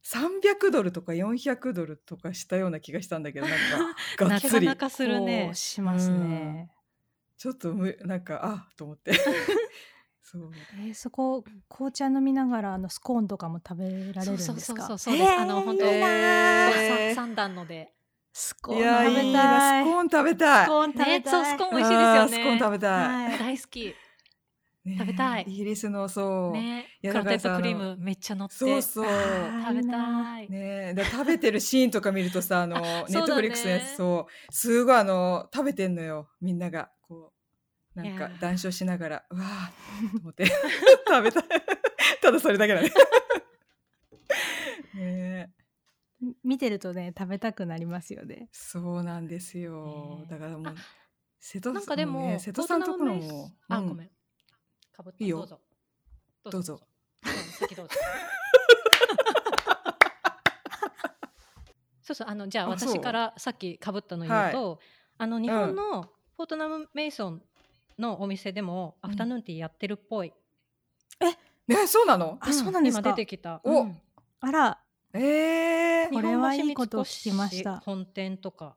[0.06, 4.68] 300ドルとか400ドルとかしたような気がしたんだけどなんか がっなつり。
[4.68, 6.70] かなかするこねうしますね。
[7.38, 9.14] ちょっとむなんかあと思って。
[10.22, 10.52] そう。
[10.80, 14.54] えーそこ紅茶飲みながらあのスコーンとかも食べられるんですか？
[14.54, 15.18] そうそうそうそう。
[15.18, 15.30] です。
[15.32, 17.16] あの本当えー。
[17.16, 17.94] さ三段ので。
[18.36, 19.84] スコーン食べたい。
[19.84, 20.66] スコーン食べたい。
[20.66, 21.20] スコーン食べたい。
[21.20, 22.30] ねそうスコーン美味しいですよね。
[22.30, 23.40] スコーン食べたい、はい。
[23.40, 23.96] 大好き
[24.86, 25.44] ね食べたい。
[25.48, 28.56] イギリスのそう、ねクロテッドクリームめっちゃ乗って。
[28.56, 29.06] そうそう。
[29.06, 30.50] 食べたい。
[30.50, 36.92] ねで食べてるシーンとか見るとさあの ネットフリックスのやつそうすごいあの食べてんのよみんなが。
[37.02, 37.34] こ
[37.96, 39.26] うなんか談笑しながら。
[39.30, 40.46] うわーと思って。
[41.08, 41.44] 食べたい。
[42.22, 42.92] ただそれだけだね。
[44.96, 45.52] ね
[46.44, 48.50] 見てるとね食べたくなりますよね。
[48.52, 50.76] そうなんですよ、ねだからもうあ
[51.40, 53.90] 瀬戸なんかでも、ね、瀬戸さんところもスあ、うん。
[53.90, 54.10] ごめん
[54.94, 55.38] かぶったいいよ。
[55.40, 55.60] どうぞ。
[56.52, 56.80] どうぞ。
[57.26, 57.96] うん先どうぞ。
[62.04, 64.80] そうそうあのじゃあ私からさっきかぶったの言うと、
[65.18, 66.04] あの日本の
[66.36, 67.42] フォートナム・メイソン
[67.98, 70.34] のお店でもアフタヌーンティーやってるっぽい、
[71.68, 72.38] ねそうなの？
[72.42, 73.10] あそうなんですか？
[73.10, 73.84] 今出てきた、お。
[73.84, 74.02] うん。
[74.42, 74.80] あら。
[75.14, 77.64] えー、これはいいことを聞きまし。
[77.64, 78.76] た本店とか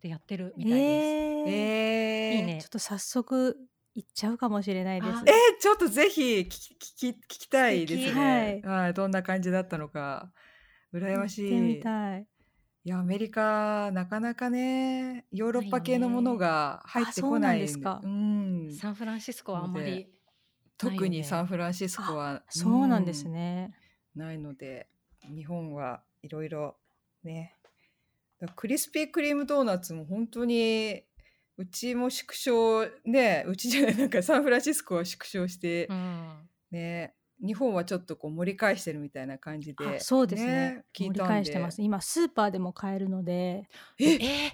[0.00, 1.48] でやってるみたいです、えー。
[1.48, 2.58] えー、いいね。
[2.60, 3.56] ちょっと早速
[3.98, 5.22] 行っちゃうかもしれないですあ。
[5.26, 8.60] えー、ちょっとぜひ聞き聞き聞きたいです素ね。
[8.62, 10.32] 敵はい、どんな感じだったのか。
[10.94, 11.78] 羨まし行ってみい。
[11.78, 12.26] いたい。
[12.84, 17.58] や、アメリカ、なかなかね、ヨーロッパ系のものが入ってこない。
[17.58, 18.72] ですかうん。
[18.72, 20.08] サンフランシスコはあんまり
[20.78, 23.74] 特にサンフランシスコは、そうなんですうんね。
[24.14, 24.88] ないので、
[25.34, 26.76] 日本はいろいろ
[27.24, 27.56] ね。
[28.54, 31.02] クリスピークリームドーナツも本当に、
[31.58, 36.48] うちも縮小、ね、うちじゃない、なんかサンフランシスコは縮小して、うん。
[36.70, 40.84] ね日本はちょっとこう盛り返してるみたいな感じで、あそうですね。
[40.92, 41.82] 盛り返してます。
[41.82, 43.68] 今スーパーでも買えるので、
[43.98, 44.14] え？
[44.14, 44.52] え？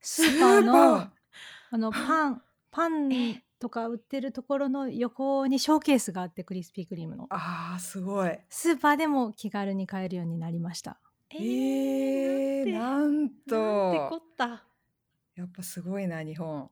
[0.00, 1.12] スーパーのあ
[1.72, 3.10] のパンパン
[3.58, 7.26] とか売ってるところの横にショーケースがあってクリスピークリームの。
[7.30, 8.38] あーすごい。
[8.50, 10.98] スーパーでも気軽に買えるようになりました。
[11.30, 14.62] ええー、なんなんてとこった
[15.36, 16.70] やっぱすごいな日本。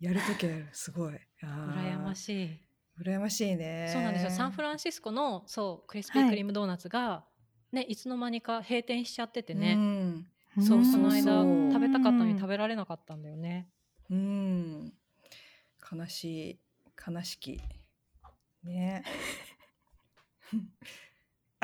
[0.00, 1.14] やるときはやるすごい。
[1.42, 2.60] 羨まいしい。
[3.00, 3.90] 羨ましいね。
[3.92, 4.30] そうなんですよ。
[4.30, 7.24] サンフランシスコのそうクリスピークリームドーナツが、
[7.72, 9.74] ねいつの間にか閉店しちゃっててね、
[10.56, 10.92] うん、そううん。
[10.92, 13.68] この間食べたかったのに食べられなかったんだよね。
[14.10, 14.92] うん、
[15.92, 16.60] 悲しい。
[17.06, 17.60] 悲しき。
[18.62, 19.04] ね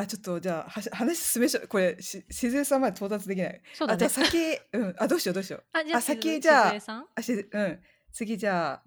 [0.01, 3.61] あちょっとじゃあはし話進めしょこれし静江さんまで到達できない。
[3.75, 4.07] そうだね。
[4.07, 5.65] あじゃあ先うんあどうしようどうしよう。
[5.73, 7.81] あじゃああ先じゃあさんあしうん。
[8.13, 8.83] 次じゃあ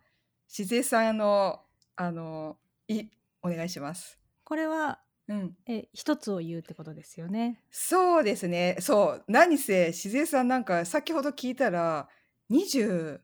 [0.47, 1.62] 静江さんの
[1.95, 3.04] あのい
[3.41, 4.19] お願いします。
[4.43, 5.58] これはうん。
[5.67, 7.62] え一つを言うってことですよね。
[7.69, 8.78] そうですね。
[8.80, 12.10] そう何せ静江さんなんか先ほど聞いたら
[12.52, 13.19] 20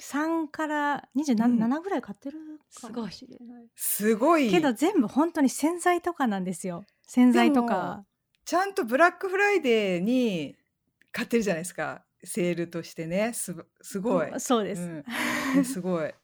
[0.00, 1.22] 3からうん。
[1.22, 2.38] 27ぐらい買ってる
[2.74, 3.66] かすごいもしれない。
[3.76, 4.50] すごい。
[4.50, 6.84] けど全部本当に洗剤とかなんですよ。
[7.14, 8.06] 洗剤とか。
[8.46, 10.56] ちゃんとブラックフライデーに
[11.12, 12.04] 買ってるじゃないですか。
[12.24, 13.34] セールとしてね。
[13.34, 14.80] すばすごい、うんそうです。
[14.80, 15.04] うん。
[15.56, 16.14] ね すごい。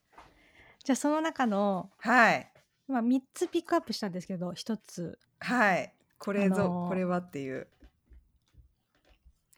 [0.82, 2.50] じゃあその中の、はい。
[2.86, 5.18] まあ、3つピックアップしたんですけど1つ。
[5.40, 5.92] はい。
[6.18, 7.68] これぞ、あのーこれはっていう。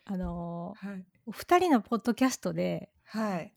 [0.06, 1.04] あのはい。
[1.26, 3.54] お二人のポッドキャストではい。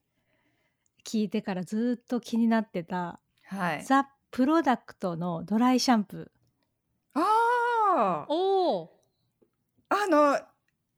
[1.04, 3.84] 聞いてからずっと気になってた、はい。
[3.84, 6.32] ザ・プロダクトのドライシャンプ
[7.16, 7.43] ああ。
[8.30, 8.90] おお
[9.90, 10.40] あの、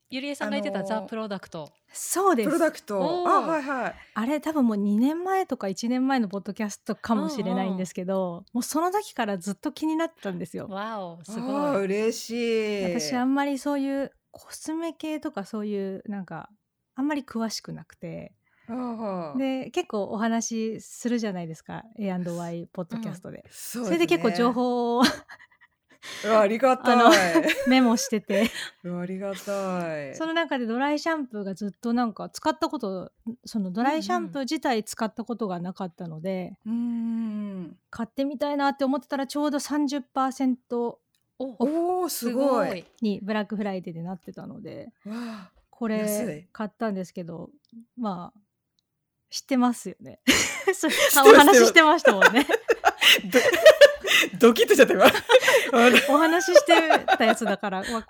[0.10, 1.66] ゆりえさんが言ってた、あのーザ・プロダクト。
[1.66, 2.48] ーそうです。
[2.48, 3.02] プロダクト。
[3.28, 3.96] あ、はいはい。
[4.14, 10.68] あれ多分もう2年前とか1年前のポッドキャストかもしれないんですけど、もうその時からずっと気になってたんですよ。
[10.68, 11.56] わおすあごい。
[11.56, 12.84] ー嬉しい。
[12.84, 16.50] 私あんまりそういうコスメ系とかそういうなんか
[16.96, 18.34] あんまり詳しくなくて。
[19.38, 21.84] で結構お話しするじゃないですか。
[22.00, 25.04] A&Y ポッドキャストで、そそれで結構情報を
[26.40, 26.94] ありがた
[27.40, 27.44] い。
[27.68, 28.50] メモしてて
[28.84, 30.16] うわありがたい。
[30.16, 33.12] その中でドライシャンプーがずっとなんか使ったこと
[33.46, 37.78] そのドライシャンプー自体使ったことがなかったので、うーん。
[37.90, 41.00] 買ってみたいなって思ってたらちょうど30%お
[41.40, 42.86] おおすごい。
[43.02, 47.50] にブラックフライデーでなってたのでわこ安れい買ったんですけど
[47.98, 48.40] まあ
[49.30, 50.22] 知ってますよね
[51.26, 52.48] お話ししてましたもんね
[54.40, 55.06] ドキッとしちゃった今。
[56.10, 56.74] お話しして
[57.18, 57.80] たやつだから。
[57.80, 58.08] わ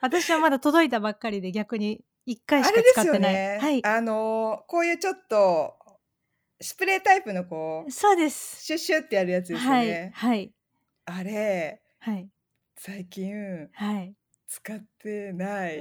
[0.00, 3.58] 私はまだ届いたばっかりで逆に1回しか使ってない、よね。
[3.60, 3.84] はい。
[3.84, 5.74] あのーこういうちょっと
[6.60, 8.64] スプレータイプのこうそうです。
[8.64, 10.12] シュッシュってやるやつですよはいね。
[10.14, 10.52] はい。
[11.06, 12.28] あれはい。
[12.76, 14.14] 最近はい。
[14.46, 15.80] 使ってない。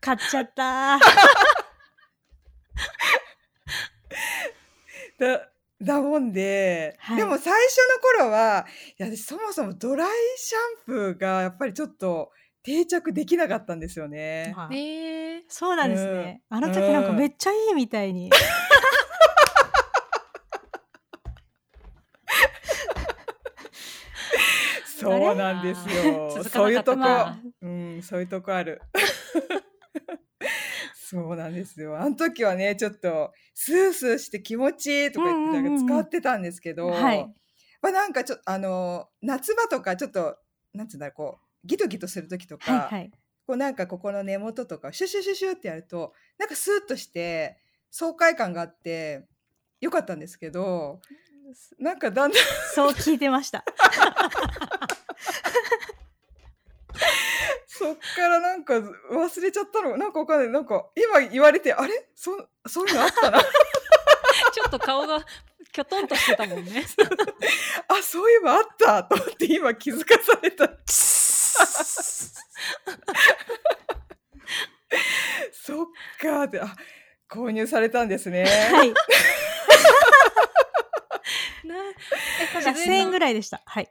[0.00, 0.98] 買っちゃった
[5.18, 5.50] だ
[5.82, 7.16] だもんで、はい。
[7.16, 7.76] でも最初
[8.22, 8.66] の頃は
[8.98, 12.30] いや私そもそもドライシャンプーがやっぱりちょっと
[12.62, 14.54] 定着できなかったんですよね。
[14.56, 14.74] まあ。
[14.74, 16.56] えー、そうなんですね、うん。
[16.56, 18.30] あの時なんかめっちゃいいみたいに、
[24.98, 26.30] そうなんですよ。
[26.30, 27.02] 続かそういうとこ。
[27.62, 28.80] うん、そういうとこある。
[31.08, 31.96] そうなんですよ。
[31.96, 37.32] あの時はね、ちょっとスースーして気持ちいいとか言って使ってたんですけど、はい。
[37.80, 40.36] まあなんかちょっとあの夏場とかちょっと
[40.74, 43.10] なんつうんだろうこうギトギトする時とか、はいはい。
[43.46, 47.56] こうなんかここの根元とかシュシュシュシュってやるとなんかスーッとして
[47.92, 49.28] 爽快感があって
[49.80, 51.00] よかったんですけど
[51.78, 52.42] なんかだんだん
[52.74, 53.64] そう聞いてました
[57.78, 59.96] そっからなんか忘れちゃったの。
[59.96, 60.48] なんかわかんない。
[60.48, 62.08] なんか今言われてあれ？
[62.14, 62.30] そ
[62.66, 63.40] そういうのあったな。
[64.52, 65.24] ちょっと顔が
[65.72, 66.84] きょとんとしてたもんね。
[67.88, 70.68] あそういえばあったと思って今気づかされた。
[75.52, 75.86] そっ
[76.20, 76.74] かーってあ
[77.28, 78.44] 購入されたんですね。
[78.44, 78.94] はい。
[81.66, 81.74] な
[82.52, 83.60] ただ1000円ぐらいでした。
[83.66, 83.90] はい。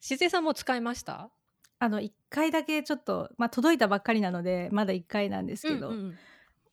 [0.00, 1.30] しずえさんも使いました？
[1.78, 6.18] あの1回だけちょっと、まあ、届いたばっかりなのでまだ1回なんですけど、うんうん。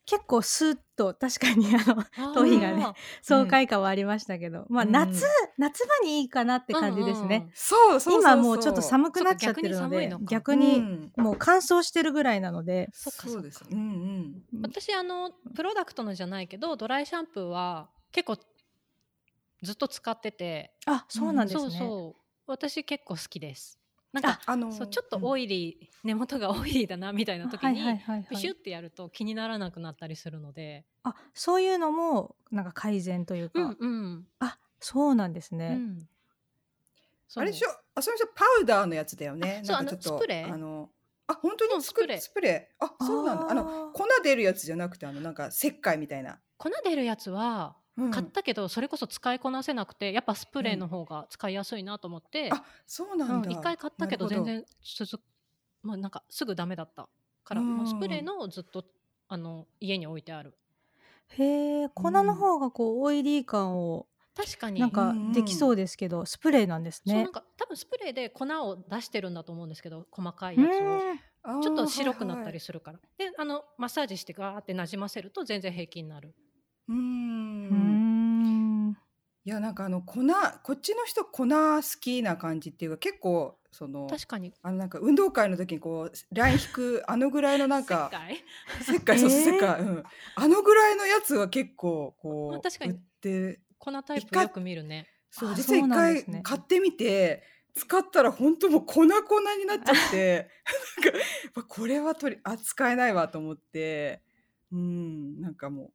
[0.06, 5.24] 結構スーッと確かにあの頭皮がねあ爽快感はありましたけど、まあうん夏、
[5.58, 7.52] 夏場にいいかなって感じですね、うんうん
[8.20, 11.12] 今もうちょっと寒くなっちゃってるので逆にうん。
[11.18, 13.64] もう乾燥してるぐらいなので、そっかそうです。
[13.70, 13.80] うん
[14.54, 14.62] うん。
[14.64, 18.38] 私あのプロダクトのじゃないけどドライシャンプーは結構
[19.62, 20.74] ずっと使ってて。
[20.86, 22.22] あそうなんですね、そうそう。
[22.48, 23.81] 私結構好きです
[24.14, 28.26] なんかあのそうちょっとオイリー、根元がオイリーだなみたいな時はいはいにはいはい。
[28.28, 34.28] プシュってやると気にならなくなったりするので、あそういうのもなんか改善というか、うんうん。
[34.40, 35.80] あそうなんですうね、
[37.36, 37.40] う。
[37.40, 37.70] あれでしょ？
[37.96, 38.28] あそれでしょ？
[38.36, 39.62] パウダーのやつだよね。
[39.64, 40.54] あそうなんかちょっとあのスプレー？
[40.54, 40.90] あの
[41.28, 42.20] あ本当うんにスプスプレー。
[42.20, 42.86] スプレー。
[42.86, 43.50] あそうなんだ。
[43.50, 46.40] あの粉出るやつじゃなくてあのなんか石灰みたいな。
[46.58, 48.12] 粉出るやつはうん。
[48.12, 52.50] 買ったけどそれこそ使いこなせなくてやっぱスプレーの方が使いやすいなと思って。
[52.52, 53.50] あそうなんだ。
[53.50, 54.66] うん一回買ったけど全然
[54.98, 55.22] 続く
[55.84, 57.10] もうなんかすぐダメだった
[57.44, 57.88] からうん。
[57.88, 58.86] スプレーのをずっと
[59.28, 60.54] あの家に置いてある。
[61.30, 64.80] へえ粉の方がこうオイリー感を確かに。
[64.80, 67.14] なんかできそうですけど、スプレーなんですね。
[67.14, 71.62] そうなんか多分スプレーで粉を出してるんだと思うんですけど細かいうんやつを。
[71.62, 76.36] ちょっと白くなったはいはいりするから、であのマッサージしてガーってなじませると全然平気になる
[76.88, 78.90] うん。
[78.90, 78.98] ん。
[79.44, 80.20] いやなんかあの粉
[80.64, 84.54] こっちの人粉好きな感じっていうか結構その確かに。
[84.62, 88.12] あのなんか運動会の時にこうライン引くあのぐらいのなんか
[88.82, 89.18] 世界？
[89.18, 89.56] 石灰そうそうえー。
[89.58, 90.04] 石灰、うん、
[90.36, 92.92] あのぐらいのやつは結構こうまあ確かに。
[92.92, 95.08] 売って粉タイプよく見るね。
[95.10, 100.50] あそう実は一回買ってみて使ったら本当もう粉々になっちゃって
[101.56, 104.22] なんかこれは取り扱えないわと思って
[104.72, 105.92] うんなんかもう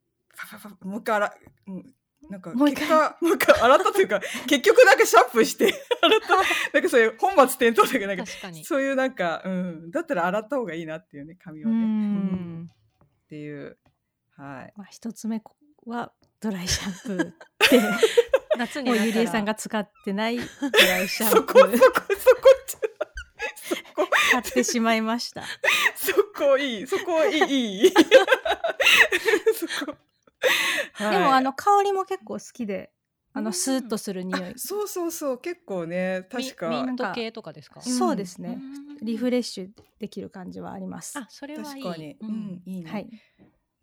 [0.83, 1.35] もう一回洗
[1.69, 1.95] うん
[2.29, 6.37] なんかもう一回結果もう一回洗ったというか 結局なんかシャンプーして洗った
[6.73, 8.25] なんかそういう本末転倒というかなんか
[8.65, 11.77] そういうなんか、うん、だったら洗った方がいいなっていうね髪をうね。
[11.77, 12.67] ん
[13.27, 13.79] っていう。
[14.37, 14.73] はい。
[14.77, 15.43] まあ、一つ目
[15.87, 17.35] はドライシャンプーっ
[17.69, 17.81] て
[18.59, 20.43] 夏にゆりえさんが使ってないド
[20.87, 22.03] ライシャそこ、そこ、ンプーそこ、
[22.67, 25.43] そこ、買ってしまいました。
[25.95, 27.93] そこいい、そこいい、いい。
[29.77, 29.97] そこ。
[30.95, 32.91] はいでもあの香りも結構好きで、
[33.33, 34.53] あうんのスーッとする匂いあ。
[34.57, 36.69] そうそうそう、結構ね、確か。
[36.71, 37.81] ミミント系とかですか？
[37.85, 38.59] うんそうですね。
[38.61, 41.19] うんリフレッシュできる感じはあります。
[41.19, 42.91] あそれはいい確かに、ううんん、いいね。
[42.91, 43.11] はい。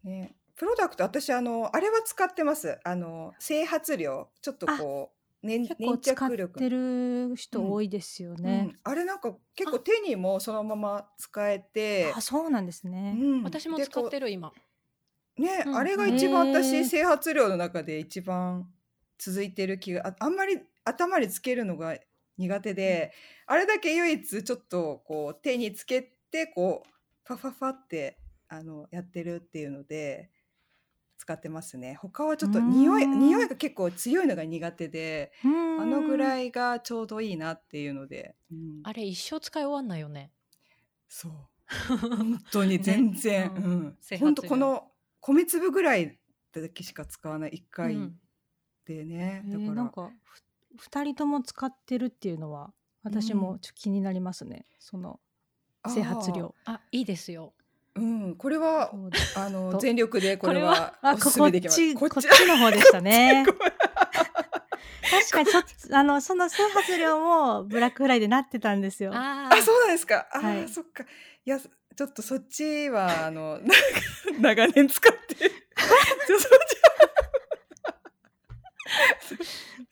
[0.03, 2.79] ね、プロダクト、私、あの、あれは使ってます。
[2.83, 5.11] あの、整髪料、ちょっとこ
[5.43, 5.65] う、粘
[5.99, 6.59] 着力。
[6.59, 8.63] ってる人多いですようね。
[8.63, 13.15] ん、あれなんか結構手にもそのまま使えてあ、、そうなんですね。
[13.19, 14.51] うん私もで使ってこる今う
[15.37, 15.75] ね、うん。
[15.75, 18.71] あれが一番へ私ー整髪料の中で一番
[19.17, 21.97] 続いてる気がああんまり頭につけるのが
[22.37, 23.13] 苦手で、
[23.45, 26.89] あれだけ唯一ちょっとこう手につけてこう
[27.23, 28.17] ファファファって
[28.49, 30.29] あのやってるっていうので
[31.17, 31.95] 使ってますね。
[31.95, 33.19] 他はちょっと匂いうん。
[33.19, 35.31] 匂いが結構強いのが苦手で
[35.77, 36.17] あのぐい。
[36.17, 38.81] らいがちょうどいいなっていうので、うん。
[38.83, 40.31] あれ一生使い終わんないよね。
[41.07, 41.31] そう。
[41.97, 43.61] 本当に全然、ね。
[43.61, 43.71] ううん。
[43.87, 44.92] ん整髪本当この
[45.25, 46.19] 米粒ぐらい
[46.53, 47.51] だけしか使わない。
[47.51, 48.15] 1回うん。
[48.85, 49.71] でね、えだから。
[49.71, 50.43] ーなんかふ
[50.75, 54.65] 二人とも使ってるっていうのは私もちょっと気になりますね。
[54.79, 55.19] その
[55.87, 56.53] 整髪料。
[56.65, 57.53] あいいですよ。
[57.95, 58.91] うんこれは
[59.35, 61.75] あのと全力でこれはあ、おここっすすめできます。
[61.75, 62.13] ち、こっち。
[62.15, 63.45] こっちの方でしたね。
[65.13, 69.11] 確かにそ あの、その整髪料もブラックフライでなってたんですよ。
[69.13, 70.27] ああそうなんですか。
[70.31, 70.67] あ、はい。
[70.67, 71.03] そっか。
[71.03, 71.59] いや
[71.95, 73.59] ちょっとそっちは あの
[74.39, 75.51] 長年使って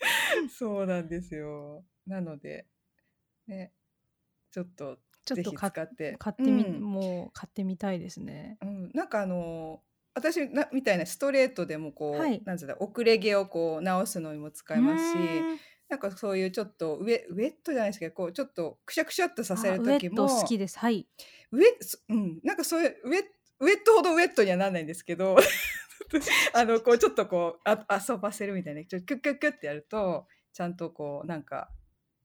[0.57, 1.83] そうなんですよ。
[2.05, 2.67] なので
[3.47, 3.71] ね
[4.51, 6.15] ちょっとちょっと買っ使って。
[6.17, 6.81] 買ってみ、うん。
[6.81, 8.57] もう買ってみたいですね。
[8.61, 9.81] うん、なんかあの
[10.13, 12.41] 私なみたいなストレートでもこう、はい。
[12.45, 15.17] なんつうんだ遅れ毛をこう直すのにも使えますし
[15.91, 20.79] なんかそういうちょっとウェウェットじゃないですけどこうちょっとくしゃくしゃっとさせあウェッる時もト好きです。
[20.79, 21.05] はい。
[21.51, 23.23] ウェそうんなんかそういうウェ
[23.59, 25.35] ウェットほどウェットにはならないんですけど
[26.53, 31.69] あのこうちょっとこうあ遊ばせるみたいなちょっとキュッキュッキュッってやるとちゃんとこうなんか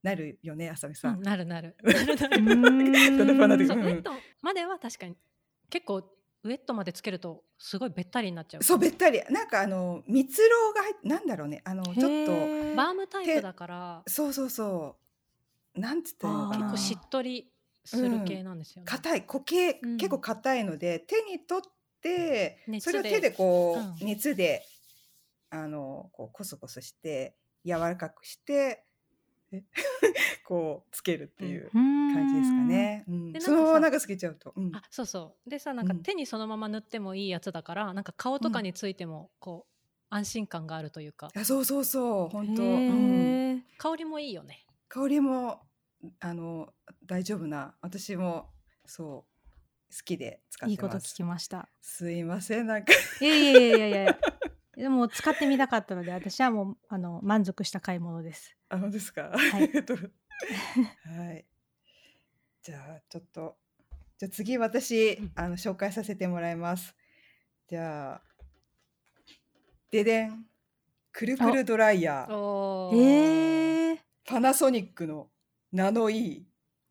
[0.02, 1.16] なるよねあさみさん。
[1.16, 2.16] うんなるなる なる
[3.36, 4.02] なうる？
[4.42, 5.16] までは確かに
[5.70, 6.02] 結構
[6.46, 8.62] ウェットまでつけるとすごいべったりになっちゃう。
[8.62, 9.20] そうべったり。
[9.30, 11.62] なんかあの蜜ろうが入っなんだろうね。
[11.64, 12.04] あのちょっと
[12.76, 14.02] バームタイプだから。
[14.06, 14.96] そうそうそ
[15.74, 15.80] う。
[15.80, 17.50] なんつったら結構しっとり
[17.84, 19.26] する系なんですよね、硬い。
[19.26, 19.96] 固形、うん。
[19.98, 24.06] 結構硬いので手に取って熱それをで手でこう、うん。
[24.06, 24.62] 熱で
[25.50, 28.85] あのこうコソコソして柔らかくして
[29.52, 29.62] え
[30.44, 32.56] こうつけるっていう感じですか。
[32.62, 33.04] ね。
[33.08, 33.40] うん。
[33.40, 34.74] そのままなんかつけちゃうと、うん。
[34.74, 35.50] あそうそう。
[35.50, 36.02] でさなんかうん。
[36.02, 39.72] 手にそのまま塗ってもいいやつだから、なんか顔とかについてもこう
[40.10, 41.30] 安心感があるというか。
[41.34, 42.28] あそうそうそう。
[42.28, 42.94] 本当、へうん。
[43.56, 43.62] ー。
[43.78, 44.64] 香りもいいよね。
[44.88, 45.60] 香りも
[46.20, 46.72] あの
[47.04, 48.50] 大丈夫な私も
[48.84, 49.26] そ
[49.90, 50.70] う好きで使ってます。
[50.70, 51.68] いいこと聞きました。
[51.80, 52.92] すいませんなんか。
[53.20, 54.18] いやいやいやいやいや。
[54.76, 58.56] でも使ってみたかったので私はもうあの満足した買い物です。
[58.68, 59.22] あ、本当ですか？
[59.22, 60.12] いありがとう
[61.16, 61.44] はい。
[62.62, 63.56] じゃあ、ちょっと。
[64.18, 66.94] じゃあ、次、私うん、あの、紹介させてもらいます。
[67.68, 68.22] じゃあ。
[69.90, 70.46] ででん。
[71.12, 72.34] くるくるドライヤー。
[72.36, 75.30] おえーー、パナソニックの。
[75.72, 76.46] ナノイ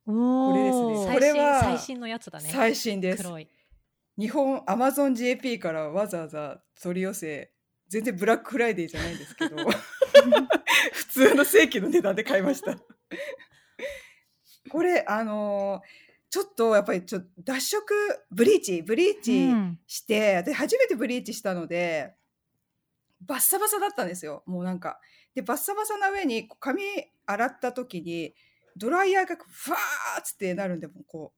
[0.07, 0.11] ー。
[0.11, 3.23] おこれですねーこれは最新のやつだね最新です。
[3.23, 3.47] 黒い
[4.17, 7.51] 日本アマゾン JP からわざわざ取り寄せ。
[7.87, 9.55] 全然ブラックフライデーじゃないんですけど。
[10.93, 12.77] 普通の正規の値段で買いました。
[14.69, 17.93] これあのーちょっとやっぱりちょ脱色
[18.29, 22.13] ブリーチブリーチうんして、で初めてブリーチしたので
[23.21, 24.99] バッサバサだったんですよもうなんか
[25.33, 26.81] でバッサバサな上に髪
[27.25, 28.33] 洗った時に
[28.75, 31.31] ドライヤーがふわーっつってなるんでもうこ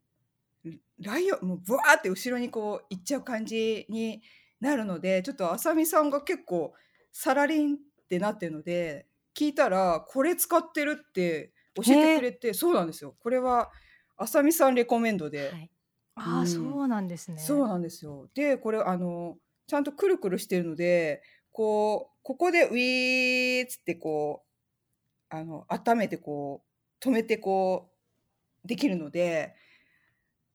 [0.66, 0.70] う
[1.00, 4.24] ライオンもうブワーって後ろにこういっちゃう感じに
[4.60, 6.74] なるのでちょっとあさみさんが結構
[7.12, 7.80] サラリンっ
[8.10, 13.16] てなってるので聞いたらこれ使ってるって教えてくれてそうなんですよ。
[13.20, 13.72] これは
[14.18, 15.70] あさみさんレコメンドで、はい。
[16.16, 16.45] ああ、うん。
[16.47, 17.38] そうなんですね。
[17.39, 18.30] そうなんですよ。
[18.34, 19.38] でこれあの
[19.68, 26.64] ちゃんとくるくるしてるのでこうここでウィーっつってこうあの温めてこ
[27.01, 27.91] う止めてこ
[28.66, 29.55] うできるので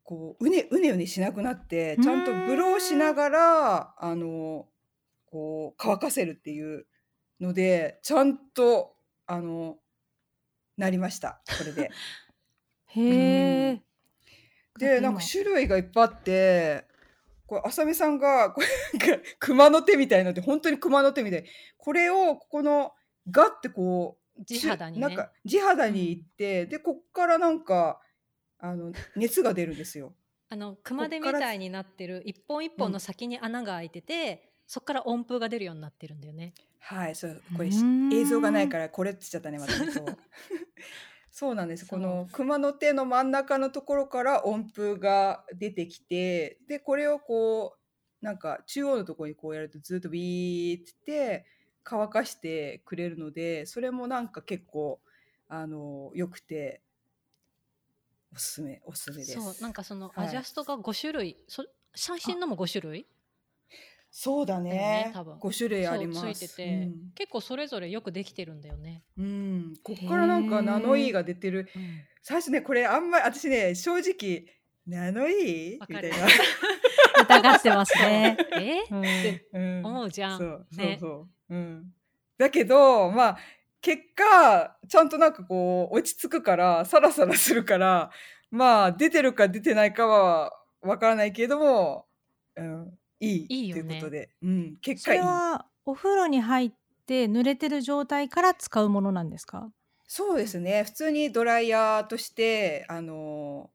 [0.05, 4.67] こううねうねうねしなくなってちゃんとブローしながらあの
[5.27, 6.87] こう乾かせるっていう
[7.41, 8.95] のでちゃんと
[9.27, 9.77] あの
[10.77, 11.91] なりましたこれで。
[12.95, 13.83] へえ。
[14.79, 16.85] でなんか種類がいっぱいあって
[17.47, 18.67] これ浅見さんがこれ
[19.09, 21.45] なんか熊の手みたいので本当に熊の手みたい。
[21.77, 22.93] これをここの
[23.31, 25.07] ガッてこう地肌にね。
[25.07, 28.01] なんか地肌に行って、でこっからなんか
[28.63, 30.15] あの熱が出るんですよ。
[30.49, 36.55] あの熊手みたいになってる一本一本の先に穴が開いてて、そこから温風が出るようになってるんだよね。
[36.79, 39.73] はい、そうこれ映像がないからこれって言っちゃったね また
[41.31, 41.87] そうなんです。
[41.87, 47.77] この熊の手の真ん中のところから温風が出てきてでこれをこ
[48.21, 51.47] うなんか中央のところにこうやるとずっとビーってって
[51.83, 55.01] 乾かしてくれるのでそれもなんか結構
[55.49, 56.83] あの良くて
[58.35, 59.33] おすすめおすすめです。
[59.33, 60.27] そうなんかそのはい。
[60.29, 61.65] アジャストが5種類、そ
[61.95, 63.07] 最新のも5種類？
[64.11, 64.71] そうだね。
[64.71, 65.39] ね多分。
[65.39, 66.21] 5種類あります。
[66.21, 67.13] そうついてて、うん。
[67.15, 69.03] 結構それぞれよくできてるんだよね。
[69.17, 71.69] うん、こっからなんかナノイーが出てる。
[72.23, 74.45] 最初ねこれあんまり私ね正直
[74.87, 75.77] ナノイ？
[75.77, 76.09] ーわかる。
[76.09, 78.37] みたいな、疑ってますね。
[78.61, 78.85] え？
[78.91, 79.01] うん。
[79.01, 80.39] ってうん思うじゃん。
[80.39, 81.95] そうそうねそう、うん、
[82.37, 83.39] だけどまあ
[83.83, 88.11] 結果ちゃんとなんかこう落ち着くからサラサラするから
[88.51, 92.07] まあ出てるか出てないかはわからないけれども、
[92.57, 93.83] うん、いいいいよね。
[93.83, 95.21] ということで、うん、結そ果いい。
[95.21, 96.73] れはお風呂に入っ
[97.07, 99.71] て濡れてる状態から使うものなんですか？
[100.07, 100.85] そうですね。
[100.85, 103.71] 普通にドライヤーとしてあの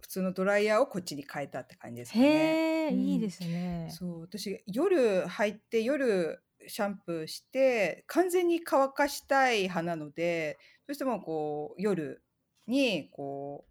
[0.00, 2.24] 普通のドライヤーをこっちに変えたって感じですかね。
[2.26, 3.88] へえ、うんいいですね。
[3.90, 4.20] そう。
[4.22, 12.22] 私夜入って夜シャンプーして完全に乾かしたい派なのでどうしてもこう夜
[12.66, 13.64] にこ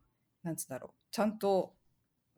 [0.43, 1.73] うなんつうんだろうちゃんと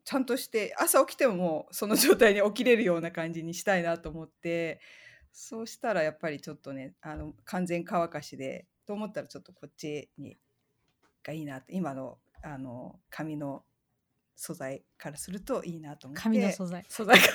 [0.04, 4.80] ちゃんとして朝起きてももうその状態に起きれるような感じにしたいなと思って
[5.32, 10.38] そうしたらやっぱりちょっとねあの完全乾かしでと思ったらちょっとこっちに
[11.22, 13.64] がいいなって今のあの紙の
[14.34, 16.86] 素材からするといいなと思って紙の素材。
[16.88, 17.32] 素材がちょ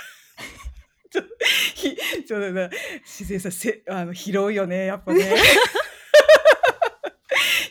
[2.15, 2.69] ひ ちょっとね
[3.01, 5.35] 自然させあの拾うよねやっぱね。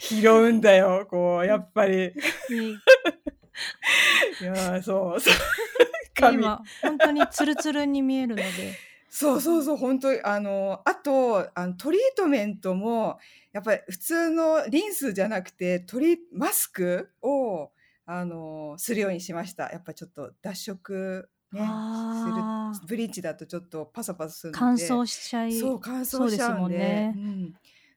[0.00, 2.12] 拾うんだよこうやっぱり。
[4.40, 5.34] いやーそうそう。
[6.14, 8.42] 紙 今本当にツルツルに見えるので。
[9.14, 13.18] そうそうそう本当にあのあとあのトリートメントも
[13.52, 17.72] やっぱり普通のリンスじゃなくてトリマスクを
[18.06, 19.70] あのするようにしました。
[19.70, 21.60] やっぱちょっと脱色ね
[22.74, 25.52] するブリーチだとちょっとパサパサするので乾燥しちゃい。
[25.52, 27.54] そう乾燥しちゃうんでねうん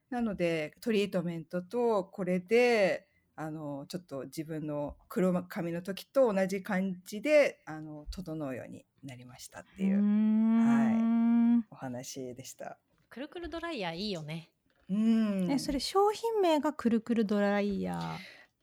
[0.09, 12.77] なのでトリートメントとこれであのちょっと自分の黒髪の時と同じ感じであの整うようになりましたっていううーんお話でした。
[13.09, 14.49] くるくるドライヤーいいよね。
[14.89, 18.17] うんえそれ商品名がくるくるドライヤー。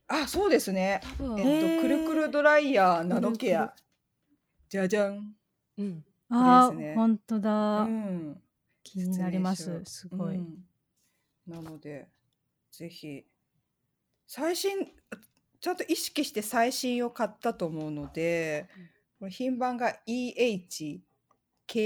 [0.08, 1.00] あそうですね。
[1.38, 3.74] えっとくるくるドライヤーナノケア
[4.72, 5.36] じゃじゃん。
[5.76, 6.92] うん、あこれですね。
[6.92, 8.42] ー本当だ、うん。
[8.82, 10.64] 気になりますすごい、うん。
[11.46, 12.08] なので
[12.70, 13.26] ぜひ
[14.26, 14.90] 最新
[15.60, 18.66] ちゃんと意識して最新を買ったと思うので、
[19.18, 21.02] これ品番が EHKNOG っ
[21.68, 21.80] て書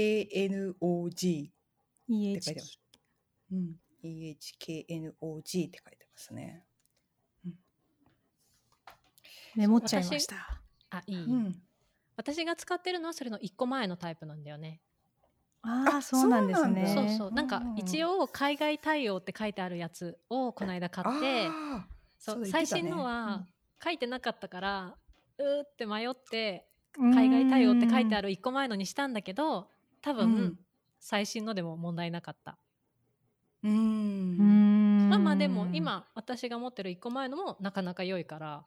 [2.05, 2.79] い EH てます。
[3.51, 5.81] うん、EHKNOG って書いてま
[6.15, 6.63] すね。
[9.57, 10.61] メモっちゃいました。
[10.89, 11.61] あいい、うん、
[12.17, 14.81] 私が使ってるのはそれの1個前のタイプなんだよね。
[15.61, 16.91] ああそうなんですね。
[16.93, 21.47] そうそうなんか一応海外対応って書いてあるやつをこの間買って。
[22.17, 23.45] そう最新のは
[23.83, 24.95] 書いてなかったから
[25.37, 27.13] うーって迷ってうん。
[27.13, 29.69] 海外対応って書いてある1個前のにしたんだけど
[30.01, 30.59] 多分、うん。
[30.99, 32.57] 最新のでも問題なかった。
[33.63, 33.71] うん。
[33.71, 35.09] うーん。
[35.09, 38.65] まあまあでも今私が持ってる1個前のもなかなか良いから。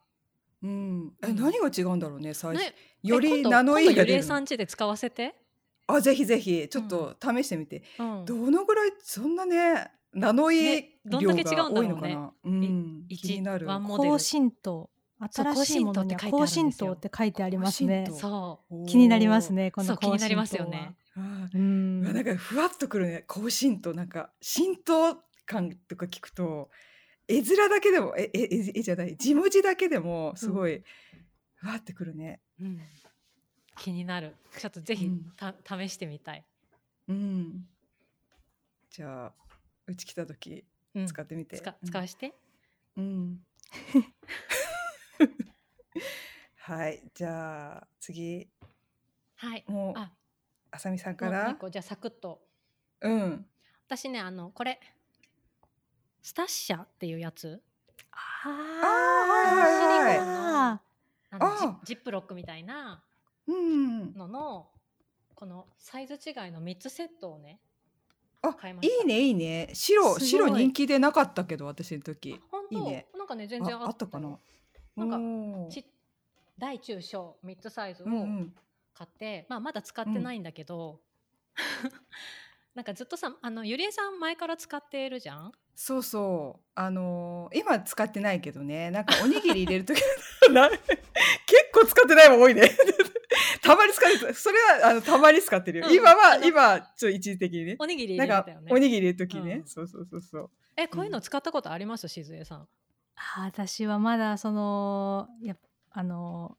[0.63, 1.37] うん、えうん。
[1.37, 4.23] 何が違うんだろうね最初、ね、よりナノイーが出るの。
[4.23, 5.35] さん家で使わせて。
[5.87, 8.25] あぜひぜひちょっと試してみて、うん。
[8.25, 13.67] どのぐらいそんなねナノイーねどん量が多いのかな、うん、い気になる。
[13.67, 14.91] 高浸透。
[15.33, 18.09] 新しいものには高高浸浸透って書いてありますね。
[18.11, 20.13] そ気になりますねこの高浸透は。
[20.13, 20.97] 気になりますよね。
[21.55, 22.03] うん。
[22.03, 23.25] なんかふわっとくるね。
[23.27, 23.93] 高浸透。
[23.93, 26.71] なんか浸透感とか聞くと
[27.31, 30.83] 絵面だけでもええええじゃない字文字だけでもすごい
[31.55, 32.41] ふわってくるね。
[32.61, 32.81] うん。
[33.79, 34.35] 気になる。
[34.59, 35.33] ちょっとぜひ、うん。
[35.37, 36.45] た試してみたい、
[37.09, 37.67] うん。
[38.91, 39.33] じゃあ
[39.87, 40.65] うち来た時
[40.95, 41.07] うん。
[41.07, 41.89] 使ってみて、使うん。
[41.89, 42.35] 使わして、
[42.97, 43.41] うん。
[46.57, 47.03] はい。
[47.15, 48.49] じゃあ次。
[49.37, 49.65] はい。
[49.69, 50.13] もうあ。
[50.73, 51.51] あさみさんから？
[51.51, 52.41] 一個じゃあサクッと。
[53.01, 53.47] うん。
[53.87, 54.81] 私ねあのこれ
[56.23, 57.61] スタッシャっていうやつ？
[58.13, 63.03] あはいはいはいあのあジあジップロックみたいな
[63.47, 64.69] うんのの
[65.35, 67.61] このサイズ違いの3つセットをね
[68.43, 68.95] あ買いました。
[68.95, 69.71] いいねいいね。
[69.75, 72.41] 白白人気でなかったけど私の時。
[72.51, 72.79] 本当。
[72.79, 73.07] いいね。
[73.17, 74.39] なんかね全然ああったかな？
[74.97, 75.85] なんかち
[76.59, 78.55] 大中小3つサイズをうんうん。
[78.93, 81.01] 買って、まあ、まだ使ってないんだけど、
[82.75, 85.53] なんかずっとさあのゆりえさん前から使っているじゃん？
[85.75, 86.63] そうそう。
[86.75, 88.91] あのー今使ってないけどね。
[88.91, 90.01] なんかおにぎり入れる時
[90.53, 90.81] な結
[91.73, 92.71] 構使ってないもん多いね。
[93.63, 95.95] たまに使ってるそれはあのたまに使ってるよ、うん。
[95.95, 97.77] 今は今ちょっと一時的にね。
[97.79, 98.73] おにぎり入れてたよね。
[98.73, 99.67] おにぎり入れる時ね、うん。
[99.67, 100.51] そうそうそうそう。
[100.77, 102.07] えこういうの使ったことあります？
[102.09, 102.69] しずえさん。
[103.17, 105.57] あ私はまだそのや
[105.91, 106.57] あの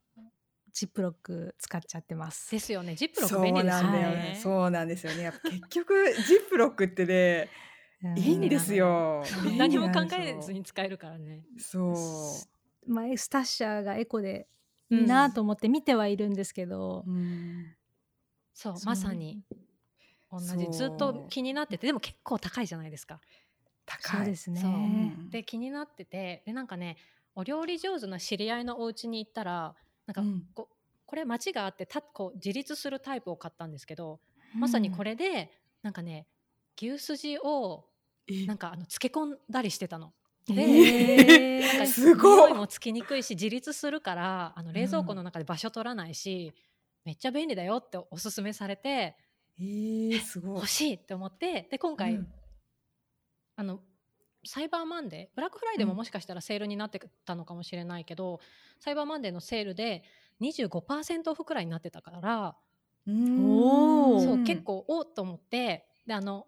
[0.74, 2.52] ジップロック使っちゃってます。
[2.52, 4.40] ですよねジップロック便利ですよなんだよねね。
[4.42, 5.24] そうなんですよね。
[5.24, 7.72] やっぱ結局ジップロックってね、うん
[8.18, 9.24] いいんですよ。
[9.58, 11.94] 何も考えずに使えるからねそ
[12.88, 12.92] う。
[12.92, 14.48] 前スタッシャーがエコで
[14.90, 17.76] いいなと思って見てはいるんですけど、うん
[18.54, 19.44] そうまさに
[20.32, 23.20] 同じずっと気になっててでも結構高いじゃないですか
[23.86, 24.18] 高い。
[24.18, 25.16] そうですね。
[25.30, 26.98] で気になっててでなんかね
[27.36, 29.76] お料理上手な知り合いのお家に行ったら
[30.14, 30.44] なんかうん。
[30.54, 30.70] こ
[31.06, 34.20] これ町があってたこう自立するタイプを買ったんですけど、
[34.56, 35.52] まさにこれで
[35.82, 36.28] なんかね
[36.82, 37.86] 牛すじを
[38.28, 38.46] え。
[38.46, 40.08] なんかあの漬け込んだりしてたの。
[40.08, 40.10] う
[40.54, 42.54] んでへーなんかすごい。
[42.54, 46.54] もつきにくいし自立するからあの冷蔵庫の中で場所取らないし、
[47.06, 49.16] めっちゃ便利だよっておすすめされて
[49.60, 50.56] えー、すごい。
[50.56, 50.68] 欲。
[50.68, 52.28] しいって思ってで今回、うん。
[53.56, 53.82] あの
[54.44, 55.98] サイバーマンデーブラックフライデーもうん。
[55.98, 58.40] もしかしたらセールになってたのかもしれないけど、
[58.80, 60.04] サイバーマンデーのセールで
[60.42, 62.56] 25%オフくらいになってたから、
[63.06, 66.46] そう結構おっと思ってであの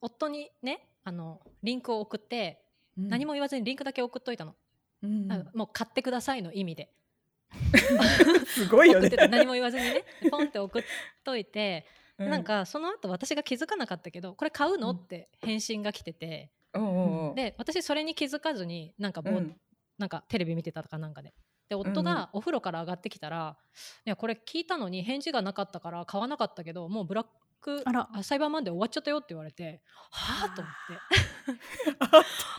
[0.00, 2.60] 夫にねあのリンクを送って、
[2.96, 4.54] 何も言わずにリンクだけ送っといたの、
[5.02, 6.90] うん、あもう買ってくださいの意味で、
[8.46, 9.10] すごいよね。
[9.30, 10.82] 何も言わずにねポンって送っ
[11.22, 11.86] といて、
[12.18, 19.56] うなん、かその後私が気づかなかったけどこれ買うの、うんって返信が来ててうんうんうん、で私それに気づかずになんかぼーうん。
[19.98, 21.32] なんかテレビ見てたとかなんかで。
[21.68, 22.04] で夫うんうん。
[22.04, 23.56] がお風呂から上がってきたら、
[24.04, 27.26] いやこれ聞いたのに返事がなかったから買わなかったけどもうブラッ
[27.60, 28.08] クあら。
[28.22, 31.96] サイバーマンデー終わっちゃったよって言われてはあと思って。
[31.98, 32.08] あ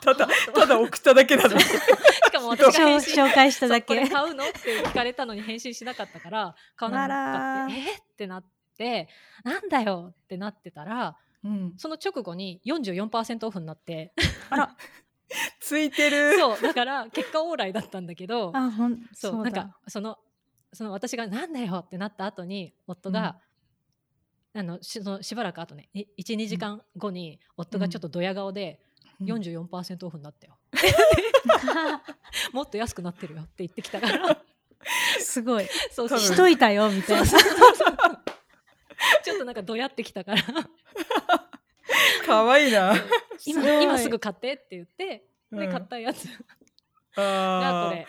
[0.01, 0.13] た。
[0.13, 1.57] だただ送っただけなの。
[1.59, 4.07] しかも私が返信紹介しただけ。
[4.09, 7.76] 買うのって聞かれたのに返信しなかったから買わなかったって。
[7.76, 8.45] えーってなっ
[8.78, 9.07] て
[9.43, 14.13] なんだよってなってたらうん、その直後に44%オフになって。
[14.49, 14.75] あら、
[15.59, 16.38] ついてる。
[16.38, 16.61] そう。
[16.61, 18.51] だから結果オーライだったんだけど。
[18.55, 19.43] あ、ほん、そう。
[19.43, 20.17] なんかその
[20.73, 23.39] その私が「なんだよ」ってなった後に夫が、
[24.53, 28.79] あのしそのしばらく後ね12時間後に夫がちょっとドヤ顔で
[29.19, 29.27] うん。
[29.27, 30.59] 44%オフになったよ、
[32.53, 34.43] もっと安くなってるよって言ってきたから。
[35.19, 35.67] すごい。
[35.91, 36.19] そうそう。
[36.19, 37.27] しといたよみたいな。
[37.27, 37.38] ちょ
[39.38, 40.41] っとなんかどやってきたから
[42.25, 42.93] 可愛いな。
[43.45, 46.27] 今すごい今すぐ買ってって言ってでうん買ったやつ
[47.15, 48.07] あーがこれ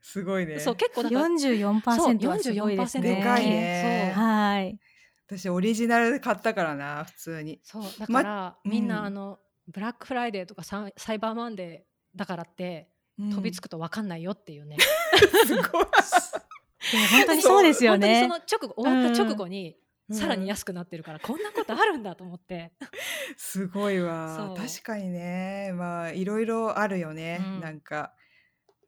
[0.00, 0.60] すごいね。
[0.60, 3.16] そう結構だから四十四パーセントはすごいですね。
[3.16, 4.78] でかいねそうはい。
[5.26, 7.60] 私オリジナルで買ったからな普通に。
[7.64, 13.64] そうだから、みんうんなあのブラックフライデーとかササイバーマンデーだからって飛びつく。
[13.64, 14.76] くと分かんないよっていうね、
[15.46, 15.62] すごい。
[16.92, 18.28] でも本当にそうですよね。
[18.28, 22.72] 本当にその直後終わった直後に、うんさらに安くなってるからこんなことあるんだと思って。
[23.36, 24.54] すごいわ。
[24.56, 25.72] 確かにね。
[25.74, 27.60] まあいろいろあるよね、うん。
[27.60, 28.12] なんか。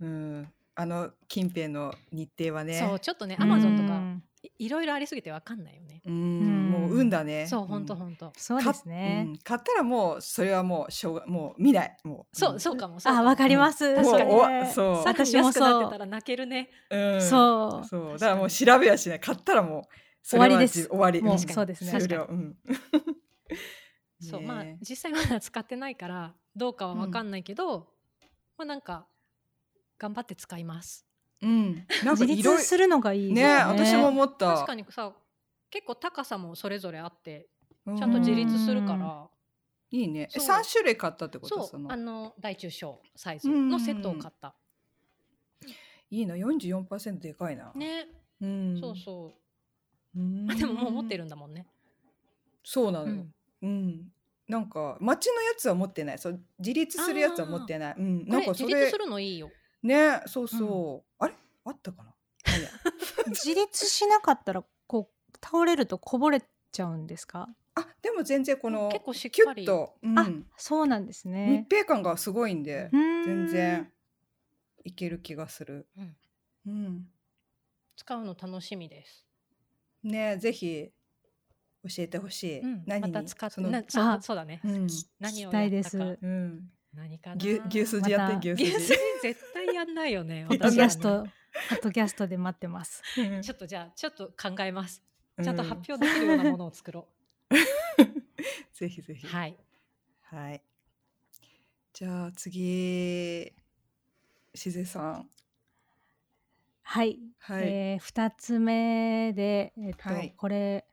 [0.01, 0.53] うん。
[0.77, 2.79] あの近辺の日程はね。
[2.79, 3.45] そうちょっとねうん。
[3.45, 4.01] アマゾンとか
[4.45, 6.14] いいろいろありすぎて分かんないよね、うん。
[6.14, 6.71] うん。
[6.71, 7.49] もう運だね。
[7.49, 7.97] そうほんとん。
[7.97, 8.33] ほんと。
[8.37, 9.25] そうですね。
[9.27, 9.31] か。
[9.31, 9.39] うん。
[9.39, 11.97] 買ったらもうそれはもうしょうがもう見ない。
[12.05, 12.99] もうそうそうかも。
[13.03, 13.93] あ、もわかります。
[13.97, 15.03] もうそれおわそう。
[15.05, 15.91] 私も安くなってそう。
[15.91, 16.71] たら泣けるね。
[16.91, 17.23] うん。
[17.23, 17.85] そう。
[17.85, 18.19] そう。
[18.19, 19.83] だからもう調べやしない買ったらもう
[20.29, 20.83] 終わりです。
[20.83, 21.22] じ終わり。
[21.22, 21.91] もううんそうですね。
[21.91, 22.26] 終了。
[22.29, 22.57] うん。
[24.20, 27.89] そう、ねまあ実際まだ使ってないからどうかは分かんないけど、
[28.59, 29.07] まあなんか
[29.99, 31.07] 頑張って使います。
[31.41, 31.87] うん。
[32.05, 33.43] なんか自立するのがいいね。
[33.43, 33.49] ね。
[33.64, 34.55] 私も思った。
[34.55, 35.14] 確かにさ
[35.70, 37.49] 結構高さもそれぞれあって
[37.87, 39.29] ちちゃんと自立するから、
[39.91, 40.29] いいね。
[40.31, 41.66] 三種類買ったってこと？
[41.66, 41.91] その。
[41.91, 44.55] あの大中小サイズのセットを買った、
[46.11, 46.35] いいな。
[46.35, 47.72] 44%でかいな。
[47.74, 48.09] ね、
[48.41, 48.81] うん。
[48.81, 49.26] そうそう。
[49.26, 49.48] うん
[50.15, 51.67] でももう持ってるんだもんね、
[52.65, 53.09] そうなの。
[53.09, 54.13] ようん、うん、
[54.49, 56.19] なんか町のやつは持ってない。
[56.19, 57.95] そう自立するやつは持ってない。
[57.99, 58.27] うん。
[58.27, 59.51] なんかそれ自立するのいいよ。
[59.83, 61.35] ねそうそう、あれ？
[61.65, 62.15] あったかな？
[63.29, 66.43] 自立しなかったらこう倒れるとこぼれ
[66.73, 67.49] ちゃうんですか？
[67.75, 71.67] あでも全然この結構しっキュかりッと、うん、あ、そうなんです密ね。
[71.71, 73.93] 閉感がすごいんで、全全然。
[74.85, 75.87] いける気がする。
[75.99, 76.17] うん。
[76.67, 77.09] うん。
[77.97, 79.28] 使うの楽しみです
[80.03, 80.91] ねぜひ
[81.85, 82.61] 教えてほしい。
[82.61, 84.61] うん、何にまた使ってそのなそそうだね。
[84.65, 84.87] うん
[85.21, 86.71] 何を聞きたいですやったかうん。
[86.95, 88.99] 何かな牛牛すじやって牛すじ牛すじ。
[89.23, 90.47] 絶対やんないよね。
[90.51, 91.27] 私キャスト、
[91.71, 93.03] ポッドキャストで待ってます。
[93.17, 95.03] うん ちょっとじゃあちょっと考えます。
[95.37, 97.09] うんちゃんと発表できるようなものを作ろ
[98.75, 99.27] ぜひぜひ。
[99.27, 99.31] う。
[99.31, 99.57] はい。
[100.23, 100.63] はい。
[101.93, 103.53] じゃあ次
[104.55, 105.31] しずえさん。
[106.91, 107.20] はい。
[107.39, 107.62] はい。
[107.68, 110.86] えー二つ目で、えっと、はいこれ、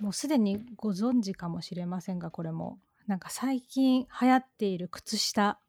[0.00, 2.80] もうすでにご存知かもしれませんが、これも。
[3.06, 5.60] なんか最近流行っている靴下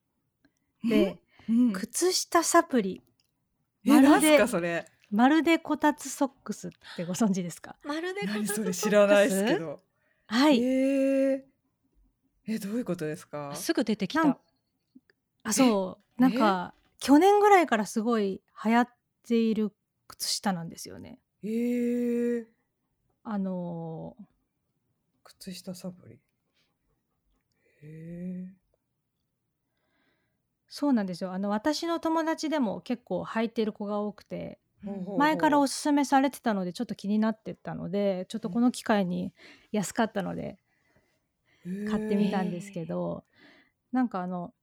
[0.90, 3.04] で、うん、靴下サプリ、
[3.84, 4.88] まるでかそれ。
[5.12, 7.76] まるでこたつソックスってご存知ですか？
[7.84, 9.60] まるで何それ知らないですけ。
[9.60, 9.84] ど。
[10.26, 10.60] はい。
[10.64, 11.42] えー、
[12.48, 13.54] えどういうことですか？
[13.54, 14.40] すぐ出てきなんた。
[15.44, 16.22] あ、そう。
[16.22, 18.88] なんか、去年ぐらいからすごい流行っ
[19.28, 19.72] ている
[20.08, 21.20] 靴下なんですよね。
[21.44, 22.48] えー、
[23.24, 24.26] あのー
[25.24, 26.22] 靴下サプリ。
[27.82, 28.56] え
[30.68, 31.32] そうなんですよ。
[31.32, 34.60] あの、私の友達でも結構履いてる子が多くて、
[35.16, 39.34] 前からおすすめされてたので、ちょっと気になってたので、ちょっとこの機会に
[39.72, 40.60] 安かったので
[41.84, 43.24] 買ってみたんですけど、
[43.92, 44.54] なんかあの、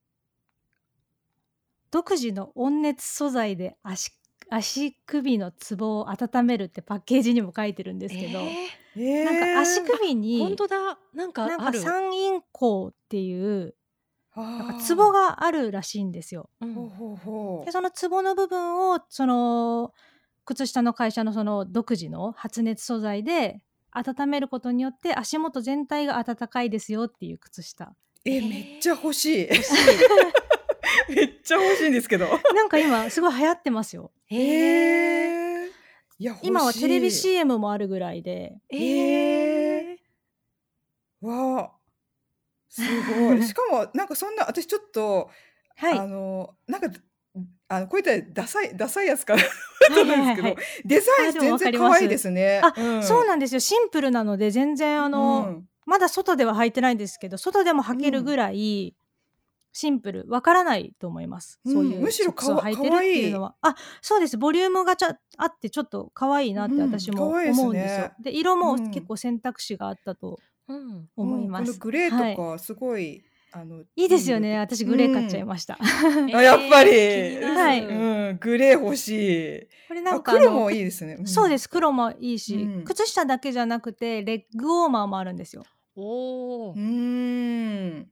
[1.93, 4.13] 独自の温熱素材で足
[4.49, 10.99] 足首のツボを温めるってパッケージにも書いてるんですけど、ええー、なんか足首ーに本当だ。
[11.15, 11.81] なんかなんかある。
[11.81, 13.75] 三陰交っていう
[14.37, 16.51] ななんかツボがあるらしいんですよ。
[16.61, 16.75] うん
[17.65, 19.93] でそのツボの部分をその
[20.45, 27.95] 靴下の会社のその独自の発熱素材で温めることによって足元全体が暖かいですよっていう靴下。
[28.25, 29.49] えめっちゃ欲しい。
[31.15, 32.27] めっちゃ欲しいんですけど。
[32.55, 34.11] なんか今すごい流行ってますよ。
[34.31, 35.71] ええ
[36.19, 38.55] いや今はテレビし CM もあるぐらいで。
[38.71, 41.71] ええー、わあ
[42.69, 42.83] す
[43.13, 43.43] ごい。
[43.45, 45.31] しかもなんかそんな私ちょっと、
[45.77, 45.99] はい。
[45.99, 46.89] あのなんか
[47.69, 49.49] あのこういったらダサいダサいやつかなは
[49.91, 52.61] いと思うんですけど、はいはいデザイン全然可愛いですね。
[52.63, 53.61] あんそうなんですよ。
[53.61, 58.95] シンプルなので全然あの、うんまだ外では履いてないんですけど、外でも履けるぐらい
[59.73, 61.59] シンプル、わからないと思います。
[61.65, 63.55] うんそういうむしろソックスを履いてるっていうのは。
[63.63, 64.37] あ、そうです。
[64.37, 68.11] ボリュームがちゃあってちょっと可愛いなってうん私も可愛いですね思うんですよ。
[68.21, 71.09] で色もうん結構選択肢があったとうん。
[71.17, 71.61] 思います。
[71.61, 74.55] うんこのグレーとかすごい、あのいいですよね。
[74.55, 75.79] い私グレー買っちゃいました。
[75.81, 76.91] あやっぱり
[77.43, 79.09] はいうん、グレー欲し
[79.59, 79.61] い。
[79.89, 81.15] これなんあか黒もいいですね。
[81.15, 81.69] んそうです。
[81.69, 85.65] 黒もいいし、うん靴下だけじゃなくてレッグウォーマーもあるんですよ。
[85.97, 86.75] おおう。
[86.77, 88.09] ーん。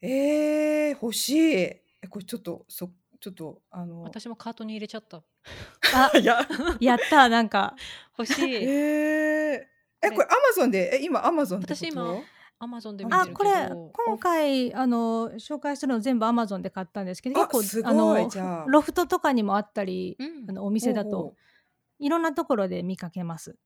[0.00, 1.54] えー、欲しい。
[1.54, 2.90] え、これちょっと、そ、
[3.20, 4.02] ちょっと、あの。
[4.02, 5.22] 私もカートに入れちゃった。
[5.94, 6.46] あ、 いや。
[6.80, 7.74] やったなんか
[8.16, 8.54] 欲しい。
[8.54, 11.60] えー、え、これアマゾンで、え、今アマゾン。
[11.60, 12.22] 私今
[12.60, 13.32] アマゾンで見てるけど。
[13.32, 13.50] あこれ
[13.92, 21.36] 今回あの紹介するの全部アマゾンで買ったんですけどあ結構すごいあのじゃあロフトとかにもあったり、うんあのお店だと
[22.00, 23.52] いろんなところで見かけます。
[23.52, 23.58] う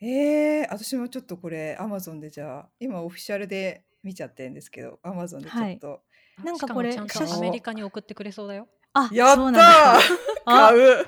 [0.00, 6.02] えー、私もちょっとこれアマゾンでじゃあ、今オフィシャルで見ちゃってるんですけど、アマゾンでちょっと。
[6.44, 8.68] なんかこれちゃんとアメリカに送ってくれそうだよ。
[8.92, 9.98] あやったー
[10.44, 11.06] 買う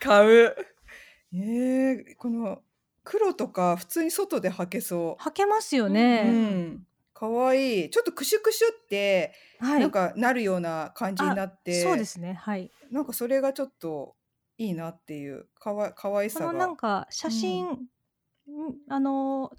[0.00, 0.56] 買う
[1.32, 2.62] えー、この
[3.04, 5.22] 黒とか普通に外で履けそう。
[5.22, 6.22] 履けますようね。
[6.30, 7.90] ん、かわいい。
[7.90, 9.80] ちょっとクシュクシュって、はい。
[9.80, 12.34] なんかなるような感じになって、そうですね。
[12.34, 12.70] はい。
[12.90, 14.16] なんかそれがちょっと
[14.58, 16.46] いいなっていうかわかわいさが。
[16.46, 17.78] このなんか写真、ん
[18.88, 19.50] あのん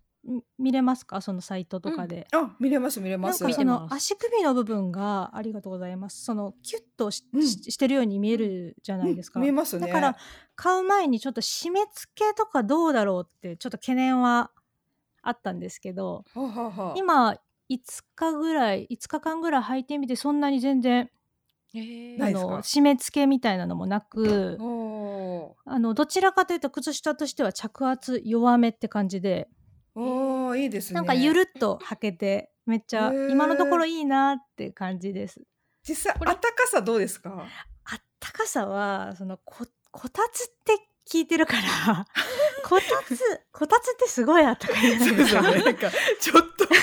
[0.57, 1.19] 見れますか？
[1.21, 2.27] そのサイトとかで。
[2.31, 3.43] あ、見れます見れます。
[3.43, 6.23] なんかその足首の部分がありがとうございます。
[6.23, 9.39] そのキュッとし,うんし、してるように見えるじゃないですか。
[9.39, 9.87] うん見えますね。
[9.87, 10.15] だから
[10.55, 14.51] 買う前にちょっと締め付けとかどうだろうってちょっと懸念は
[15.21, 17.31] あったんですけどはあは今
[17.69, 17.79] 5
[18.15, 21.09] 日ぐらい5日間ぐらい履いてみてそんなに全然
[21.73, 29.62] えーあの締め付けみたいなのもなくおあのどちらかというと靴下としては着圧弱めって感じでー
[29.95, 30.95] おーいいですね。
[30.95, 35.41] なんかゆるっと履けてめっちゃ今のところいいなって感じです。
[35.87, 37.45] 実際これあったかさどうですか？
[37.85, 40.77] あったかさはそのここたつって
[41.11, 42.05] 聞いてるから
[42.63, 43.19] こたつ
[43.51, 45.23] こたつってすごいあったかいじゃないそうでか。
[45.23, 45.63] ですすよね。
[45.63, 46.75] なんか ちょっと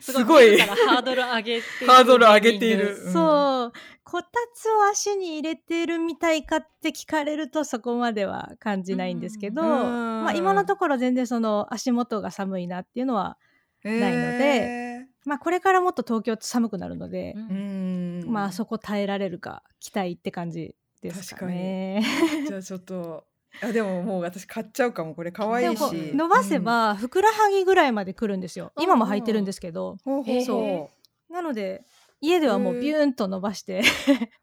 [0.00, 0.58] すすごい。
[0.58, 3.02] ハードル上げてるハードル上げている。
[3.04, 3.12] うん。
[3.12, 13.38] そうこたつを足に入れてるみたいかって聞かれるとそこまでは感じないんですけど、うんまあ、今のところ全然その足元が寒いなっていうのは、
[13.84, 18.24] ないのでまあ、これからもっと東京って寒くなるので、うん。
[18.26, 22.02] まあそこ耐えられるか期待って感じですかね。
[22.48, 23.24] じゃあちょっと
[23.62, 25.14] あでももう私買っちゃうかも。
[25.14, 25.82] これ可愛いし。
[26.14, 30.90] 伸ばせばふくらはぎぐらいまで来るんですよ、うん今も履いてるんですけど、ほうほうそほ
[31.28, 31.84] なので
[32.20, 33.80] 家ではもうビューンと伸ばして、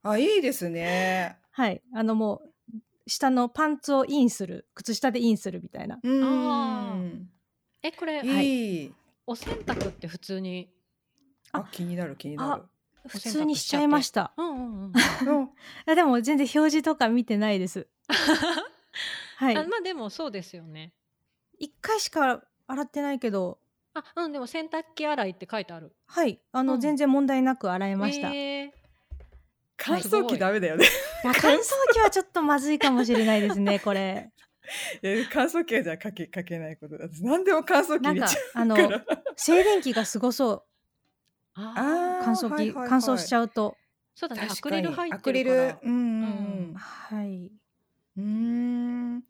[0.04, 1.38] うあいいですね。
[1.52, 1.82] はい。
[1.94, 2.42] あのも
[2.74, 6.00] う下のパンツをインする靴下でインするみたいな。
[6.02, 7.30] うん。
[7.84, 8.94] えこれ、いい、
[9.26, 10.70] お洗濯って普通に？
[11.52, 11.68] あ。
[11.72, 12.64] 気になる気になる。
[13.08, 14.34] 普通にしちゃいました。
[14.38, 14.94] うんうんうんうん。
[15.86, 15.96] あ。
[15.96, 17.88] でも全然表示とか見てないです
[19.38, 19.56] はい。
[19.56, 20.94] あまあでもそうですよね。
[21.60, 23.60] 一回しか洗ってないけど。
[23.94, 25.96] あうんでも洗濯機洗いって書いてある。
[26.08, 26.40] はい。
[26.52, 26.80] あの、うん。
[26.80, 28.74] 全然問題なく洗えました、え。
[29.78, 30.88] 乾燥機ダメだよね。
[31.22, 31.60] 乾燥
[31.94, 34.32] 機はちょっとまずいかもしれないですね これ。
[35.04, 39.06] え乾燥機はじゃあかけかけないことだ私何でも乾燥機なんか入れちゃあのうから。
[39.36, 40.64] 静電気がすごそう。
[41.54, 42.90] あ乾燥機、はいはいはい。
[42.90, 43.78] 乾燥しちゃうと。
[44.16, 45.70] そうだねアクリル入ってるから。
[45.70, 45.92] アクリル。
[45.92, 45.92] うん。
[45.92, 46.74] うん。
[46.76, 47.52] はい
[48.18, 49.24] うんうーん。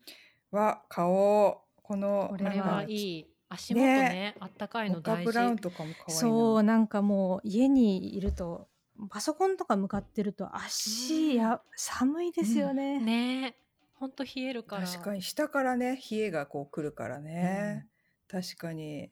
[0.52, 1.82] は買おう。
[1.84, 3.28] このこれはいい。
[3.50, 8.68] 足元ねあったかいの大ブラウン事とかも可愛いなそうなんかもう家にいると
[9.10, 13.56] パソコンとか向かってると足や寒いですよね、ね。
[13.94, 14.88] ほんと冷えるから。
[14.88, 15.22] 確かに。
[15.22, 17.88] 下からね冷えがこう来るからね、
[18.28, 19.12] 確かに。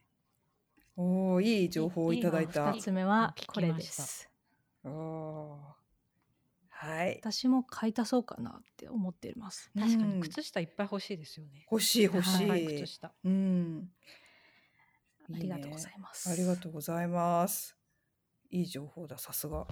[0.98, 2.72] おおいい情報をいただいた。
[2.74, 4.30] 二つ目はこれです。
[4.84, 5.75] おー
[6.86, 7.20] はい。
[7.22, 9.72] 私も買い足そうかなって思っています。
[9.78, 11.66] 確かうんに靴下いっぱい欲しいですよね。
[11.72, 13.12] 欲しい欲しい、はい靴下。
[13.24, 13.90] うん。
[15.34, 16.30] ありがとうございます。
[16.30, 17.76] ありがとうございます。
[18.52, 19.66] いい情報ださすが。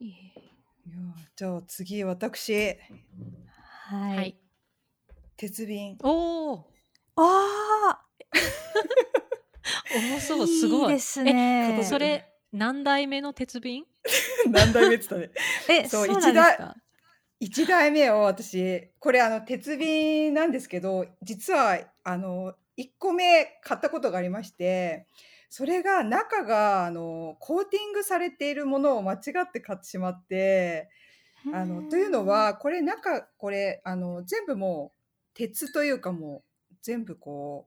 [0.00, 0.10] いえ。
[0.10, 0.96] いや
[1.36, 2.54] じゃあ次私。
[2.54, 4.38] はい、はい。
[5.36, 5.98] 鉄瓶。
[6.02, 6.66] おお
[7.16, 8.06] あ
[9.94, 10.92] 重あそうすごい。
[10.92, 11.78] いですね。
[11.80, 13.84] えそれ何代目の鉄瓶？
[14.50, 16.76] 何代目って言ったねえそそううなんですか
[17.40, 25.06] ？1代目を私これあの鉄瓶なんですけど実はあの1個目買ったことがありまして
[25.50, 30.88] それが中があのコーティングされているものを間違って買ってしまって
[31.52, 34.98] あのというのはこれ中これあの全部もう
[35.34, 37.66] 鉄というかもう全部こ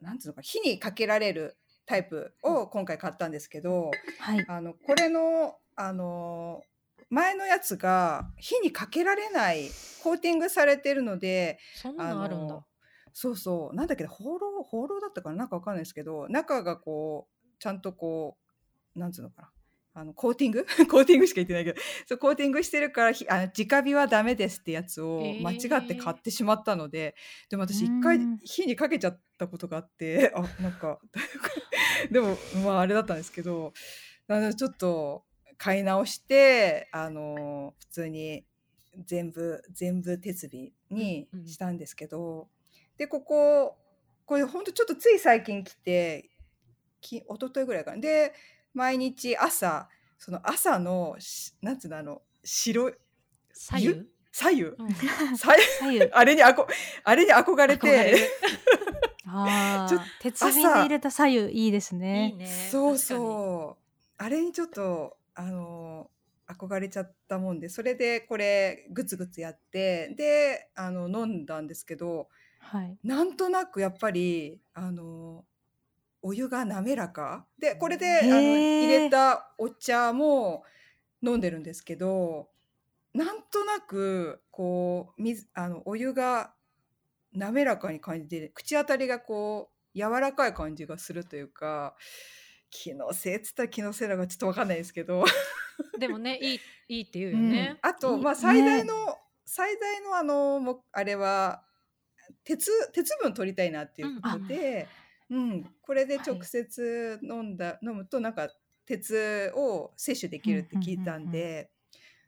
[0.00, 1.56] うなんつうのか火にかけられる
[1.86, 4.44] タイプを今回買ったんですけど、はい。
[4.48, 6.62] あのこれのあの
[7.10, 9.68] 前のやつが火にかけられない
[10.02, 12.54] コーティングされてるのでそんなのあるんだ。
[12.54, 12.64] の
[13.12, 15.36] そうそうなんだっけな放浪放浪だったかな？
[15.36, 18.36] なんかわかんないですけど中がこうちゃんとこ
[18.96, 19.50] うなんつうのかな？
[19.96, 20.66] あのコーティング？
[20.90, 25.42] コーティングしか言ってないけどそうコーティングしてるからひあの直火はダメですってやつをえー。
[25.42, 27.14] 間違って買ってしまったので、
[27.48, 28.38] でも私一回うん。
[28.42, 30.98] 火にかけちゃったことがあってあなんか
[32.10, 33.72] でもまああれだったんですけど
[34.26, 35.24] なのでちょっと
[35.58, 38.44] 買い直してあの普通に
[39.06, 41.46] 全部全部鉄火にうんうん。
[41.46, 42.48] したんですけど、
[42.96, 43.76] でここ
[44.26, 46.30] これほんとちょっとつい最近来て
[47.00, 47.98] き一昨日ぐらいかな。
[47.98, 48.34] で
[48.72, 49.88] 毎日朝
[50.18, 52.94] その朝のしなんつうのあの白い
[53.52, 54.06] 左右？
[54.32, 54.88] 左右、うん。
[55.36, 55.56] 左
[55.90, 56.02] 右？
[56.12, 56.66] あれにあこ
[57.04, 58.16] あれに憧れて。
[59.26, 62.32] あ ちょあ鉄瓶で入れた左右いいですね。
[62.32, 62.46] ね。
[62.70, 63.84] そうそう。
[64.16, 66.10] あれにちょっとあの
[66.46, 72.28] 憧れちゃったもんでそれでこれグツグツやってであの飲んだんですけど
[72.58, 72.98] はい。
[73.04, 75.44] なんとなくやっぱりあの
[76.22, 77.46] お湯が滑らか。
[77.58, 80.64] でこれであへのー入れたお茶も
[81.22, 82.48] 飲んでるんですけど
[83.12, 86.54] なんとなくこう水あのお湯が
[87.32, 91.94] 滑らかに感じて口当たりがこう柔らかい感じがするというか
[92.76, 95.24] 気のせいっつったら気のせいなのかちょっとわかんないですけど、
[95.96, 97.50] でもねいいいいって言うようん。
[97.52, 98.22] ね、あといい。
[98.22, 98.94] まあ最大の、
[99.46, 101.62] 最大のあのもあれは
[102.42, 104.88] 鉄鉄分取りたいなっていうことで、
[105.30, 105.70] うん。
[105.82, 108.48] これで直接飲んだ、飲むとなんか
[108.86, 111.70] 鉄を摂取できるって聞いたんで、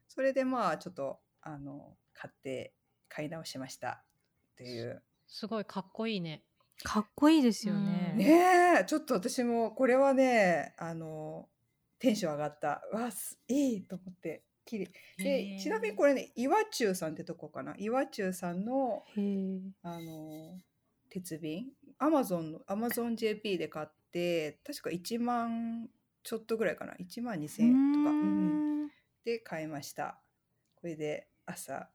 [0.07, 2.73] それでまあちょっとあの買って
[3.09, 4.05] 買い直しました
[4.53, 5.03] っていう。
[5.27, 6.45] すごいかっこいいね
[6.83, 8.11] かっこいいですよね。
[8.13, 8.19] うん。
[8.19, 8.85] ねえ。
[8.85, 11.49] ちょっと私もこれはねあの
[11.99, 12.83] テンション上がった。
[12.93, 17.75] わすいいと思ってきれでちなみにこれね岩中さんってとこかな？
[17.79, 19.05] 岩中さんの。
[19.83, 20.59] あの
[21.11, 21.67] 鉄瓶？
[21.99, 25.89] アマゾンのアマゾン JP で買って確か1万
[26.23, 28.85] ちょっとぐらいかな？1万2000円とか、うん。
[28.87, 28.91] ん。
[29.25, 30.19] で買いました。
[30.75, 31.89] これで朝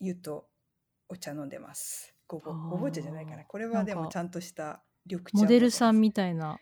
[0.00, 0.48] 湯と
[1.08, 3.44] お茶飲んでますごごぼ茶じゃないかな。
[3.44, 6.58] これはでもちゃんとした緑茶モデルさんみみたいな。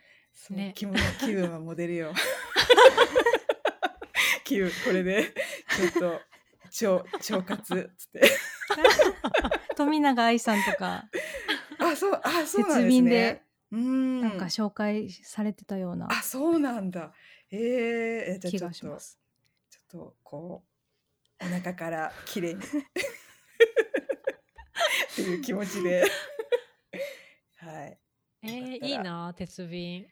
[0.51, 0.73] ね。
[0.75, 2.13] 気分気分はモデルよ。
[4.45, 5.35] 気分これで。
[5.77, 6.21] ちょっと
[6.99, 8.23] 腸腸活っつって。
[9.77, 11.09] 富永愛さんとか。
[11.79, 13.45] あ、そう、あ、そうなん鉄ですね。
[13.73, 14.21] うん。
[14.21, 16.09] なんか紹介されてたような。
[16.11, 17.13] あ、そうなんだ。
[17.51, 17.61] えー、
[18.37, 18.81] えじゃあ気ちょっと。
[18.81, 18.93] ちょっ
[19.89, 20.65] とこ
[21.41, 22.61] う、お腹からきれいに
[25.31, 26.05] いう気持ちで。
[27.59, 27.99] はい。
[28.43, 30.07] えー、いいな鉄瓶。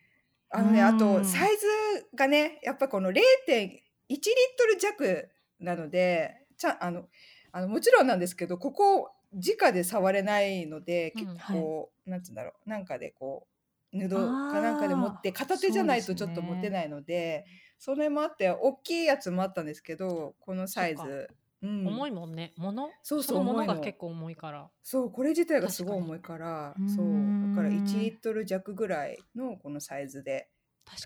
[0.51, 0.99] あのね、あうん。
[0.99, 1.67] とサイズ
[2.15, 4.19] がね、やっぱこの0.1リッ
[4.57, 7.05] トル弱なので、ちゃんあの
[7.53, 13.59] あのもちろんなんですけど、ここ直で触れないので、うん結構、なんつうんだろう、なんかでこう
[13.93, 17.47] 布かなんかで持って片手じゃないとちょっと持てないので、
[17.79, 22.53] それもあって大きいやつもあったんですけど、このサイズ、うん、重いもんね。
[22.57, 22.89] 物？
[23.03, 23.75] そうそうのも重いの。
[23.75, 24.71] のが結構重いから。
[24.83, 27.07] そうこれ自体がすごい重いからそう。
[27.49, 30.49] だから1リットル弱ぐらいのこのサイズで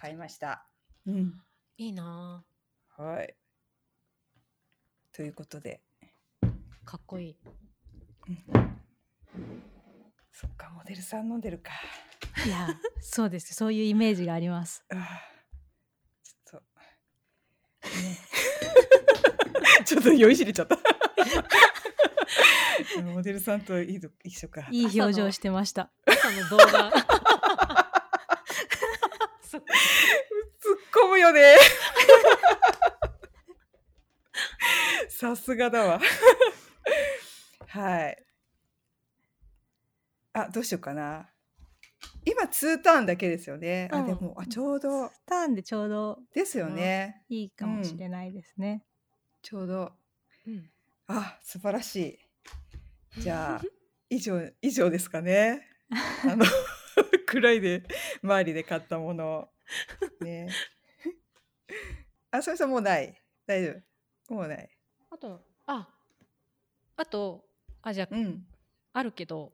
[0.00, 0.66] 買いました。
[1.06, 1.40] うん。
[1.78, 2.44] いいな
[2.96, 3.34] はい。
[5.12, 5.80] ということで、
[6.84, 7.36] かっこいい。
[10.30, 11.70] そっか、モデルさん飲んでるか。
[12.46, 12.68] いや
[13.00, 13.54] そうです。
[13.54, 14.84] そういうイメージがあります。
[14.90, 14.98] あー
[16.24, 16.62] ちょっ
[17.82, 17.88] と。
[17.88, 18.18] ね、
[19.84, 20.78] ちょっと酔いしれちゃった。
[23.02, 24.66] モデルさんといいと一緒か。
[24.70, 25.90] いい表情してました。
[26.06, 26.92] 朝の動画
[29.52, 29.62] 突っ
[30.92, 31.56] 込むよね。
[35.08, 36.00] さすがだわ。
[37.68, 38.24] はい。
[40.32, 41.28] あ、どうしようかな。
[42.24, 43.88] 今、2ターンだけですよね。
[43.92, 47.24] あ、うんでも、あ、ちょうどターンでちょうどですよね。
[47.28, 48.84] いいかもしれないですね。
[49.42, 49.92] ちょうど。
[50.46, 50.70] うん
[51.08, 52.18] あ、素晴らし
[53.16, 53.20] い。
[53.20, 53.60] じゃあ、
[54.08, 55.68] 以上、以上ですかね。
[56.24, 56.46] あの、
[57.26, 57.82] 暗いで、
[58.22, 59.50] 周りで買ったもの。
[60.20, 60.48] ね。
[62.30, 63.20] あ、それさんもうない？
[63.46, 63.74] 大丈
[64.28, 64.34] 夫？
[64.34, 64.70] もうない。
[65.10, 65.88] あとあ
[66.96, 67.44] あと
[67.82, 68.46] あじゃあうん。
[68.94, 69.52] あるけど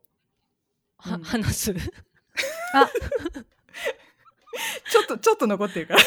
[0.98, 1.74] は、うん話す
[2.74, 2.88] あ
[4.90, 6.00] ちょっと、ちょっと残ってるから。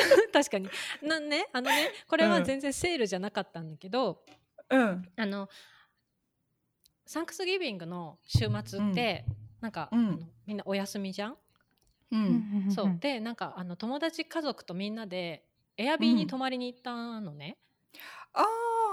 [0.32, 0.68] 確かに。
[1.02, 2.30] なんねあのねこれうん。
[2.32, 4.24] は全然セールじゃなかったんだけど、
[4.70, 5.12] うん。
[5.16, 5.48] あの
[7.06, 9.24] サンクスギビングの週末って、
[9.60, 9.98] なんか、うん。
[9.98, 11.38] あのみんなお休みじゃん、
[12.12, 12.68] うん。
[12.70, 12.96] そう。
[13.00, 15.44] でなんかあの友達家族とみんなで
[15.76, 17.56] エアビーに泊まりに行ったのね、
[18.32, 18.46] ああ、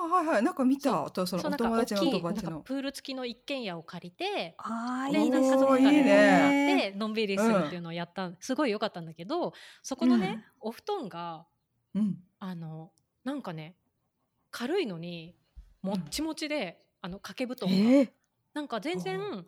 [0.08, 0.43] はいはい。
[0.43, 1.10] なんか見た。
[1.12, 2.60] とそのお友達のおきいなんか友達の。
[2.62, 9.53] プール付きの一軒家を借りてあーでいい家族からおーいいやねってのんびりするっていうのをやった、すごい良かったんだけど
[9.84, 11.45] そこのね、うんお布団が
[11.93, 12.18] うん。
[12.39, 12.91] あの
[13.24, 13.76] なんかね
[14.51, 15.36] 軽いのに
[15.82, 18.10] もっちもちで、あの掛け布団が、えー
[18.53, 19.45] なんか全然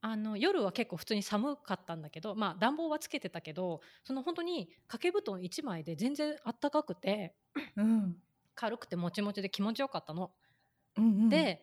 [0.00, 7.34] あの夜は結構普通に寒かったんだけどまあ暖房はつけてたけどその本当に掛け布団1枚で全然あったかくて
[7.76, 8.16] うん。
[8.56, 10.32] 軽くてもちもちで気持ちよかったの。
[10.96, 11.62] うんうん、で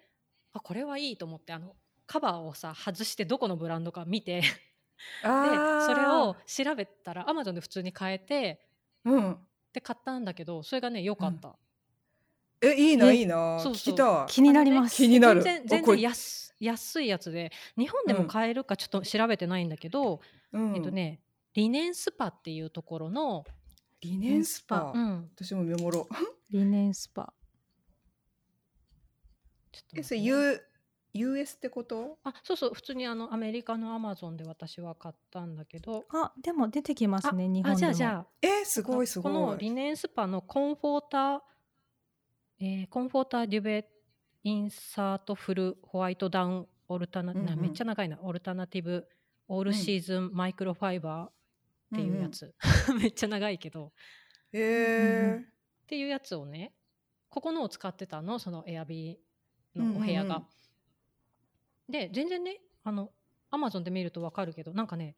[0.54, 1.76] あこれはいいと思ってあの
[2.06, 4.48] カバーをさ外してどこのブランドか見てで
[5.22, 8.62] それを、調べたらアマゾンで普通に買えて
[9.04, 9.38] うん。
[9.74, 11.56] で買ったんだけどそれがね良かった。
[12.62, 13.60] え、いいな、えいいな。
[13.60, 14.32] そうそう聞きたい。
[14.32, 14.96] 気になります。
[14.96, 20.22] 気になる全然全然安安いやつで日本でも買えるかちょっと調べてないんだけど、
[20.54, 20.92] うんえっと。
[20.92, 21.20] ね
[21.54, 23.46] リネンスパっていうところの、
[24.02, 24.92] リネンスパ。
[24.96, 26.08] うん、私もメモろ。
[26.54, 27.34] リネンスパ。
[29.96, 30.64] え、それちょっと待ってね。
[31.14, 32.20] U、US ってこと？
[32.24, 32.74] あそうそう。
[32.74, 36.06] 普通にあのアメリカのアマゾンで私は買ったんだけど。
[36.10, 37.80] あでも出てきますね日あ本でも。
[37.80, 38.28] じゃあじゃあ。
[38.42, 39.58] え、すごいすこのごい。
[39.60, 41.40] リネンスパのコンフォーター、
[42.60, 43.88] えーコンフォーターデュベ
[44.44, 47.46] インサートフルホワイトダウンオルタナ、うんうん。
[47.46, 48.20] なめっちゃ長いな。
[48.22, 49.08] オルタナティブ
[49.48, 51.32] オールシーズンマイクロファイバーっ
[51.96, 52.54] ていうやつ、
[53.00, 53.92] めっちゃ長いけど。
[54.54, 55.53] うんうん。
[55.84, 56.74] っていうやつをね
[57.30, 60.36] ここのを使ってたのそのエアビーのお部屋が。
[60.36, 60.48] うんうん
[61.90, 63.12] で全然ねあの
[63.52, 65.16] アマゾンで見ると分かるけどなんかね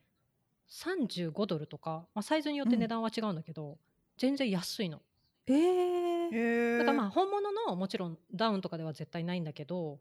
[0.70, 3.78] 35ドルとか、まあ、サイズによって値段は違うんだけど、
[4.18, 5.00] 全然安いの。
[5.48, 6.78] えー。
[6.80, 10.00] だからまあ本物のもちろんダウンとかでは絶対ないんだけど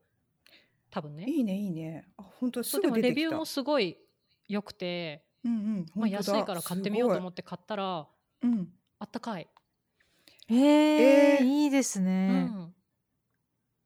[0.90, 2.06] 多分ねいいね、いいね。
[2.16, 2.96] あ、本当すそうでも。
[2.96, 3.98] レビューもすごい
[4.48, 5.86] 良くて、うんうん。
[5.94, 8.06] まあ、安いから買ってみようと思っって買ったら
[8.40, 8.46] て。
[8.46, 8.68] うん。
[8.98, 9.46] あったかい、
[10.48, 12.42] えーえーいいですうね。
[12.44, 12.74] ん、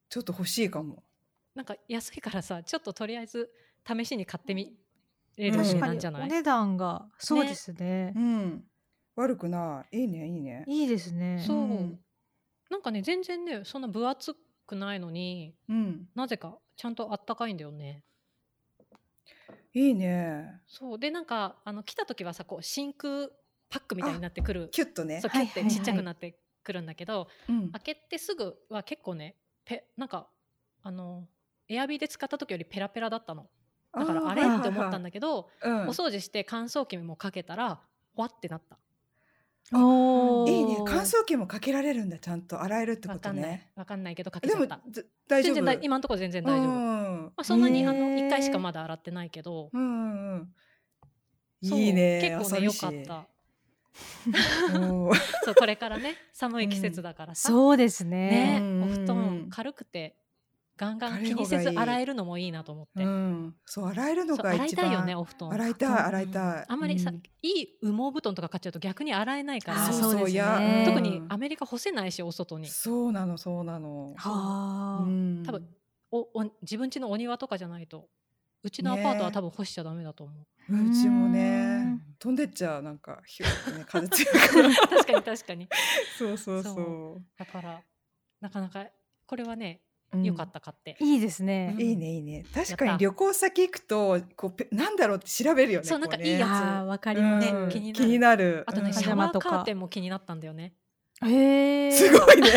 [0.08, 1.02] ちょっと欲しいかも。
[1.54, 3.50] なんか安いからさちょっととりあえず
[3.86, 4.76] 試しに買ってみ
[5.36, 8.64] れるうん値確かに段じゃない、お値段がそうですねうん。
[9.16, 10.02] 悪くない。
[10.02, 10.64] いいね、いいね。
[10.68, 11.42] いいですね。
[11.44, 12.00] そう、うん
[12.70, 14.34] なんかね全然ねそんな分厚
[14.66, 16.08] くないのにうん。
[16.14, 18.02] なぜかちゃんとあったかいんだよね
[19.74, 20.60] いいね。
[20.66, 23.28] そうでなんかあの来た時はさこう真空
[23.70, 25.30] パックみたいになってくるキュッとねそう。
[25.30, 27.70] キュッてちっちゃくなってくるんだけど、うん。
[27.72, 30.28] 開けてすぐは結構ねペなんか
[30.82, 31.26] あの
[31.68, 33.46] エアビーで使った時よりペラペラだったの。
[33.94, 34.42] だからあれ？
[34.42, 37.80] ーって思ったんだけど、はいはいはいお掃除して乾燥機もかけたら
[38.14, 38.78] わってなった。
[39.70, 40.78] おいいね。
[40.86, 42.62] 乾燥機もかけられるんだちゃんと。
[42.62, 43.50] 洗えるってことわかんない。
[43.50, 44.80] ねわかんないけどかけちゃった。
[44.90, 45.54] ず大丈夫？
[45.56, 47.32] 全然だ今のところ全然大丈夫、まうん。
[47.36, 50.54] あ、そんなにあのへー1回しかまだ洗ってないけど、うんうん
[51.60, 52.38] いいね。
[52.40, 53.28] 結構ね良朝飯かった
[55.44, 58.30] そうこれからね寒い季節だからさ、そうですね。
[58.30, 58.58] ね。
[58.60, 58.82] うん。
[58.82, 60.16] お布団軽くて
[60.76, 63.56] ガンガン気にせず洗えるのもいいなと思って、うん。
[63.66, 64.66] そう洗えるのそうが一番。
[64.66, 65.52] 洗いたいよねお布団。
[65.52, 66.42] 洗いたい洗いたい。
[66.42, 67.22] うんあんまりさ、うん。
[67.42, 69.86] いい羽毛布団とか買っちゃうと逆に洗えないから。
[69.86, 70.84] あそうですね。
[70.86, 71.26] 特にうん。
[71.32, 72.68] アメリカ干せないしお外に。
[72.68, 74.14] そうなのそうなの。
[74.16, 75.42] はあ、うん。
[75.44, 75.68] 多分
[76.10, 78.08] おお自分家のお庭とかじゃないと
[78.62, 80.32] うちのアパートはね多分干しちゃダメだと思
[80.70, 82.02] う、うちもうねん。
[82.18, 83.46] 飛んでっちゃうなんかひゅ
[83.76, 85.68] ね風強いから確かに確かに。
[86.18, 87.80] そうそうそそだから
[88.40, 88.86] なかなか
[89.26, 89.80] これはね
[90.12, 90.24] う、うん。
[90.24, 91.76] 良かった買って、いいですね。
[91.78, 92.44] いいねいいね。
[92.54, 96.50] 確かに旅行先行くとこうぺなんだろうって調べるよねそうこなんかいいやつ。
[96.50, 97.46] ああ、わかります。
[97.46, 97.68] うん。
[97.68, 98.04] 気になる。
[98.04, 98.64] 気になる。
[98.66, 98.94] あとね、うん。
[98.94, 100.74] シャワーカーテンも気になったんだよね。
[101.24, 101.92] へえ。
[101.92, 102.48] すごいね。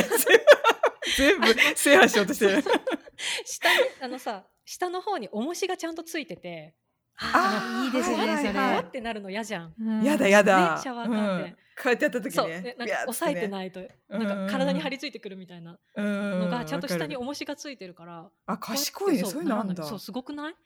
[1.17, 2.63] 全部制覇しようとしてる。
[3.45, 6.73] 下にあのさ下の方に重しがちゃんとついてて。
[7.17, 8.51] あーいいですね、それ。
[8.51, 8.75] はい。
[8.77, 9.73] わってなるの嫌じゃん。
[9.77, 10.01] うん。
[10.01, 11.51] やだやだ、ねシャワーカーテンうん。
[11.51, 14.23] こうやってやった時そう、ねね、なんか押さえてないと、うん。
[14.23, 19.23] なんか体に張り付いてくるみたいなののがちゃんと下に重しがついてるから、あ賢いね。
[19.23, 19.83] こそういうのあんだ。
[19.83, 20.53] そうすごくない？
[20.53, 20.57] あ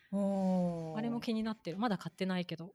[1.01, 1.77] れも気になってる。
[1.79, 2.73] まだ買ってないけど。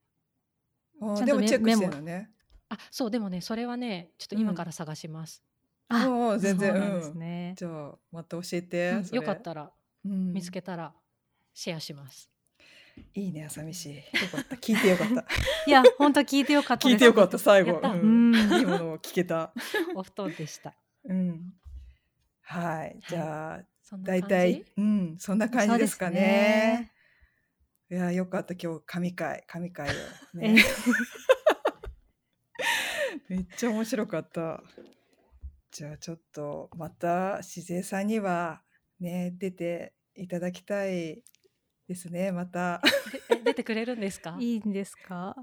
[1.01, 2.29] でもチェックしてるのね。
[2.71, 5.45] あそうでもねそれはねちょっと今から探します、
[5.89, 6.75] あ、全然。
[7.01, 7.15] そう。
[7.57, 9.71] じゃあまた教えて、よかったら
[10.05, 10.33] うん。
[10.33, 10.93] 見つけたら
[11.61, 12.31] シェアします、
[13.13, 13.91] いいね朝飯。
[13.91, 14.03] よ
[14.33, 14.57] かった。
[14.57, 15.27] 聞いてよかった。
[15.69, 16.89] いや、本当聞いてよかった。
[16.89, 17.73] 聞いてよかった最後。
[17.73, 17.81] いい
[18.65, 19.53] ものを聞けた。
[19.95, 20.75] お布団でした。
[21.05, 21.53] うん。
[22.41, 22.99] はい。
[23.07, 23.65] じゃあ
[23.99, 25.19] 大体うん。
[25.19, 26.95] そんな感じですかね。
[27.91, 29.45] いやよかった今日神回。
[29.47, 29.93] 神回を
[33.29, 34.63] めっちゃ面白かった。
[35.71, 38.63] じゃあちょっとまたしずえさんには
[38.99, 41.23] ね出ていただきたい
[41.91, 42.81] ですねまた。
[43.45, 44.37] 出てくれるんですか？
[44.41, 45.35] え いいんですか？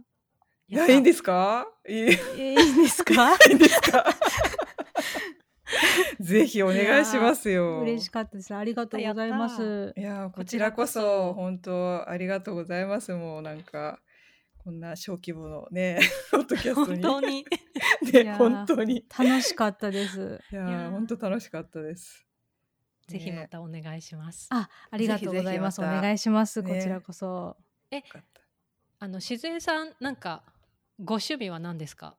[0.70, 1.68] いやいいんですすか？
[1.88, 3.34] いいいえいいんですか？
[3.52, 4.06] いんですか？
[6.22, 7.82] ぜひお願いしますよ。
[7.82, 8.56] 嬉しかったです。
[8.56, 9.94] ありがとうございます。
[9.98, 14.00] いやこちらこそ本当ありがとうございますもうなんか
[14.58, 16.00] こんな小規模のね
[16.32, 17.46] ポッドキャストに本当に
[18.14, 20.40] ねいやー本当に楽しかったです。
[20.54, 22.26] いや本当楽しかったです。
[23.08, 25.78] ぜひまねたお願いします、あ、ありがとうございます。
[25.78, 26.62] ぜひぜひまたお願いします。
[26.62, 27.26] ねこちらこそ。
[27.92, 28.42] よかった
[29.00, 30.44] あの静江さんなんか
[31.00, 32.16] ご趣味は何ですか？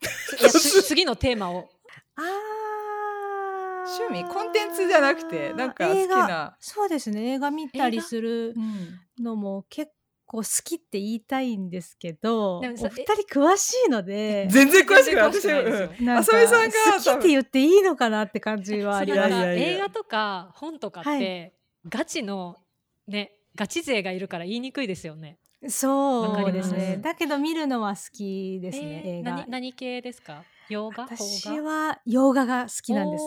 [0.84, 1.70] 次のテーマを
[2.16, 3.84] ああ。
[3.98, 4.24] 趣味？
[4.34, 7.34] コンテンツじゃなくてなんか好き映画な、そうですね。
[7.34, 9.92] 映画見たりするうん、のも結
[10.26, 14.48] 構好きって言いたいんですけど、おでもさ二人詳しいので。
[14.50, 19.32] 全然詳しくない私あさみさんが好きって言っていいのかなって感じはあります。
[19.32, 21.52] 映画とか本とかって、はい
[21.88, 22.56] ガチの
[23.06, 25.38] ねガチ勢がいるから言いにくいですよね。
[25.68, 26.64] そうですわかりま。
[26.64, 26.72] す？
[26.74, 29.30] ねだけど見るのは好きですね、えー映画。
[29.36, 30.42] 何何系ですか？
[30.68, 31.04] 洋画？
[31.04, 31.70] 私邦画？
[31.70, 33.24] は洋画が好きなんです。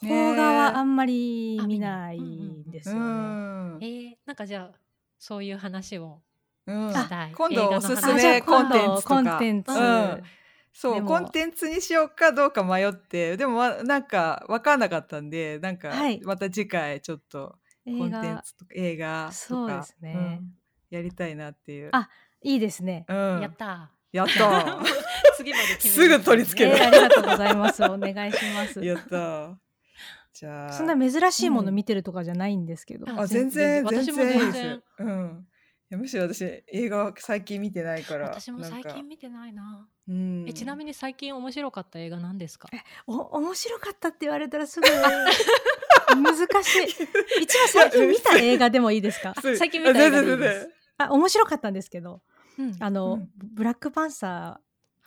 [0.00, 3.06] 邦画はあんまりあ見見ないんですうよね。
[3.06, 4.78] んえー、なんかじゃあ
[5.18, 6.22] そういう話を
[6.68, 9.14] 今度おすすめコンテンツとか。
[9.14, 10.22] コンテンツ、うん。
[10.72, 13.36] そうコンテンツにしようかどうか迷って。
[13.36, 16.20] でもまなんか分かんなかったんでなんかはい。
[16.22, 20.14] また次回ちょっとコンテン映画ツとか映画とかそうですね。
[20.14, 20.52] うん。
[20.90, 21.90] やりたいなっていう。
[21.92, 22.08] あ
[22.42, 23.06] いいですね。
[23.08, 24.78] うん、やったやった
[25.36, 26.76] 次まですぐ取り付ける。
[26.76, 27.82] えーありがとうございます。
[27.84, 28.84] お願いします。
[28.84, 29.54] やったー。
[30.32, 30.72] じゃあ。
[30.72, 31.74] そんな珍しいものうん。
[31.74, 33.10] 見てるとかじゃないんですけど。
[33.10, 34.14] ああ全然全全然。
[34.14, 34.82] 然いいで私も全す。
[34.98, 35.46] うん。
[35.90, 38.26] いやむしろ私映画最近見てないから。
[38.28, 39.86] 私も最近見てないな。
[40.06, 40.44] うん。
[40.46, 42.68] えちなみに最近面白かった映画何ですか？
[43.06, 44.86] お面白かったって言われたらすぐ
[46.14, 46.82] 難しい。
[47.42, 49.34] 一番最近見た映画でもいいですか？
[49.40, 52.20] 最近見た映画でいいですあ面白かったんですけど、
[52.58, 54.60] うんあの、うんブラックパンサ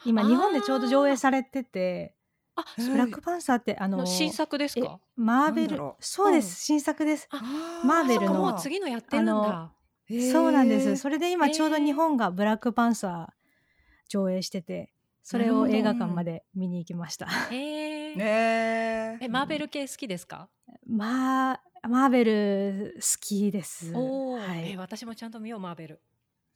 [0.04, 2.16] ー今日本でちょうど上映されてて、
[2.56, 5.00] あえブラックパンサーってあのの新作ですえか？
[5.16, 7.28] マーベルそうです、うん新作です。
[7.30, 9.72] あマーベルの次のやってるんだあ。
[10.32, 10.98] そうなんです。
[10.98, 11.16] それ。
[11.16, 13.34] れで今ちょうど日本がブラックパンサー
[14.10, 14.92] 上映してて、
[15.24, 17.28] それを映画館まで見に行きました。
[17.28, 18.16] へえ。
[18.16, 20.50] ねえマーベル系好きですか？
[20.86, 23.94] まあマーベル好きです。
[23.96, 26.02] おお、はいえ私もちゃんと見ようマーベル。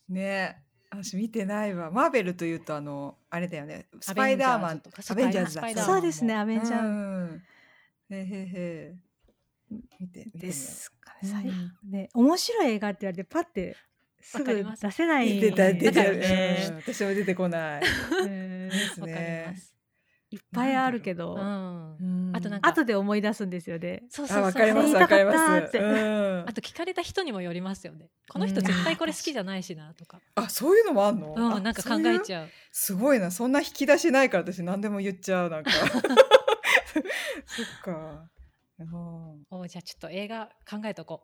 [0.10, 1.92] ね私見てないわ。
[1.92, 3.88] マーベルというとあのあれだよね。
[4.02, 5.84] スパイダーマンとかアベンジャーズだ。
[5.84, 6.88] そうですね、アベンジャーズ。
[6.88, 7.44] うん。
[8.10, 8.96] へへへ。
[9.72, 11.20] 見て見てみようですかね。
[11.24, 13.76] うん最ね面白い映画って言われてパッて
[14.22, 15.40] すぐわかります出せない。
[15.40, 17.82] 出た出だからてる、ねうん私も出てこない。
[18.22, 19.72] うんですわかりねます。
[20.32, 24.04] いっぱいあるけど、うんうんあとなんか後で思い出すんですよね。
[24.10, 25.32] そうそうそうあわかりますわかりま
[25.68, 25.78] す。
[25.78, 28.10] うんあと聞かれた人にもよりますよね。
[28.28, 30.20] この人絶対これ好きじゃないしなとか。
[30.36, 31.34] あそういうのもあんの？
[31.38, 32.50] うん、あなんか考そういうえちゃう。
[32.72, 35.72] すごいなそんな引き出しないから私何でも言っちゃうなんか。
[35.72, 35.94] そっ
[37.84, 38.30] か。
[38.80, 39.44] うん。
[39.50, 41.24] おじゃあちょっと映画考えとこ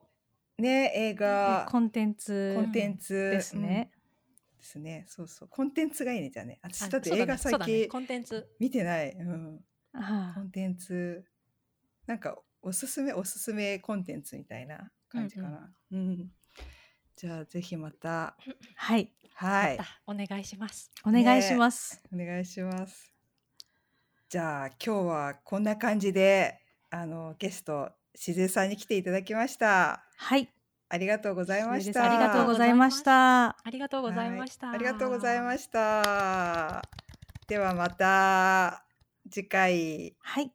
[0.58, 1.68] ね映画。
[1.70, 2.54] コンテンツ。
[2.56, 3.14] コンテンツ。
[3.14, 3.92] ですね。
[3.94, 4.58] うん。
[4.60, 5.06] ですね。
[5.08, 5.50] そうそう。
[5.50, 6.60] コンテンツがいいねじゃあね。
[6.64, 6.68] う。
[6.68, 8.48] 私あだって映画最近コンテンツ。
[8.60, 9.12] 見てない。
[9.12, 9.60] うん。
[9.94, 11.26] あコンテンツ。
[12.08, 15.72] なんかおすすめおすすめコンテンツみたいな感じかな。
[15.92, 16.30] うん、
[17.16, 18.36] じゃあぜひまた。
[18.76, 19.80] はい、はい。
[19.80, 20.92] あお願いします。
[21.06, 22.04] お願いします。
[22.14, 23.12] お願いします。
[24.30, 26.61] じゃあ今日はこんな感じで
[26.92, 30.04] あのゲストしずえさんに来ていただきました。
[30.18, 30.50] はい、
[30.90, 32.06] ありがとうございました。
[32.06, 33.56] ありがとうございました。
[33.64, 34.68] ありがとうございました。
[34.68, 36.82] はいありがとうございました。
[37.48, 38.86] ではまた
[39.30, 40.16] 次回。
[40.20, 40.52] はい。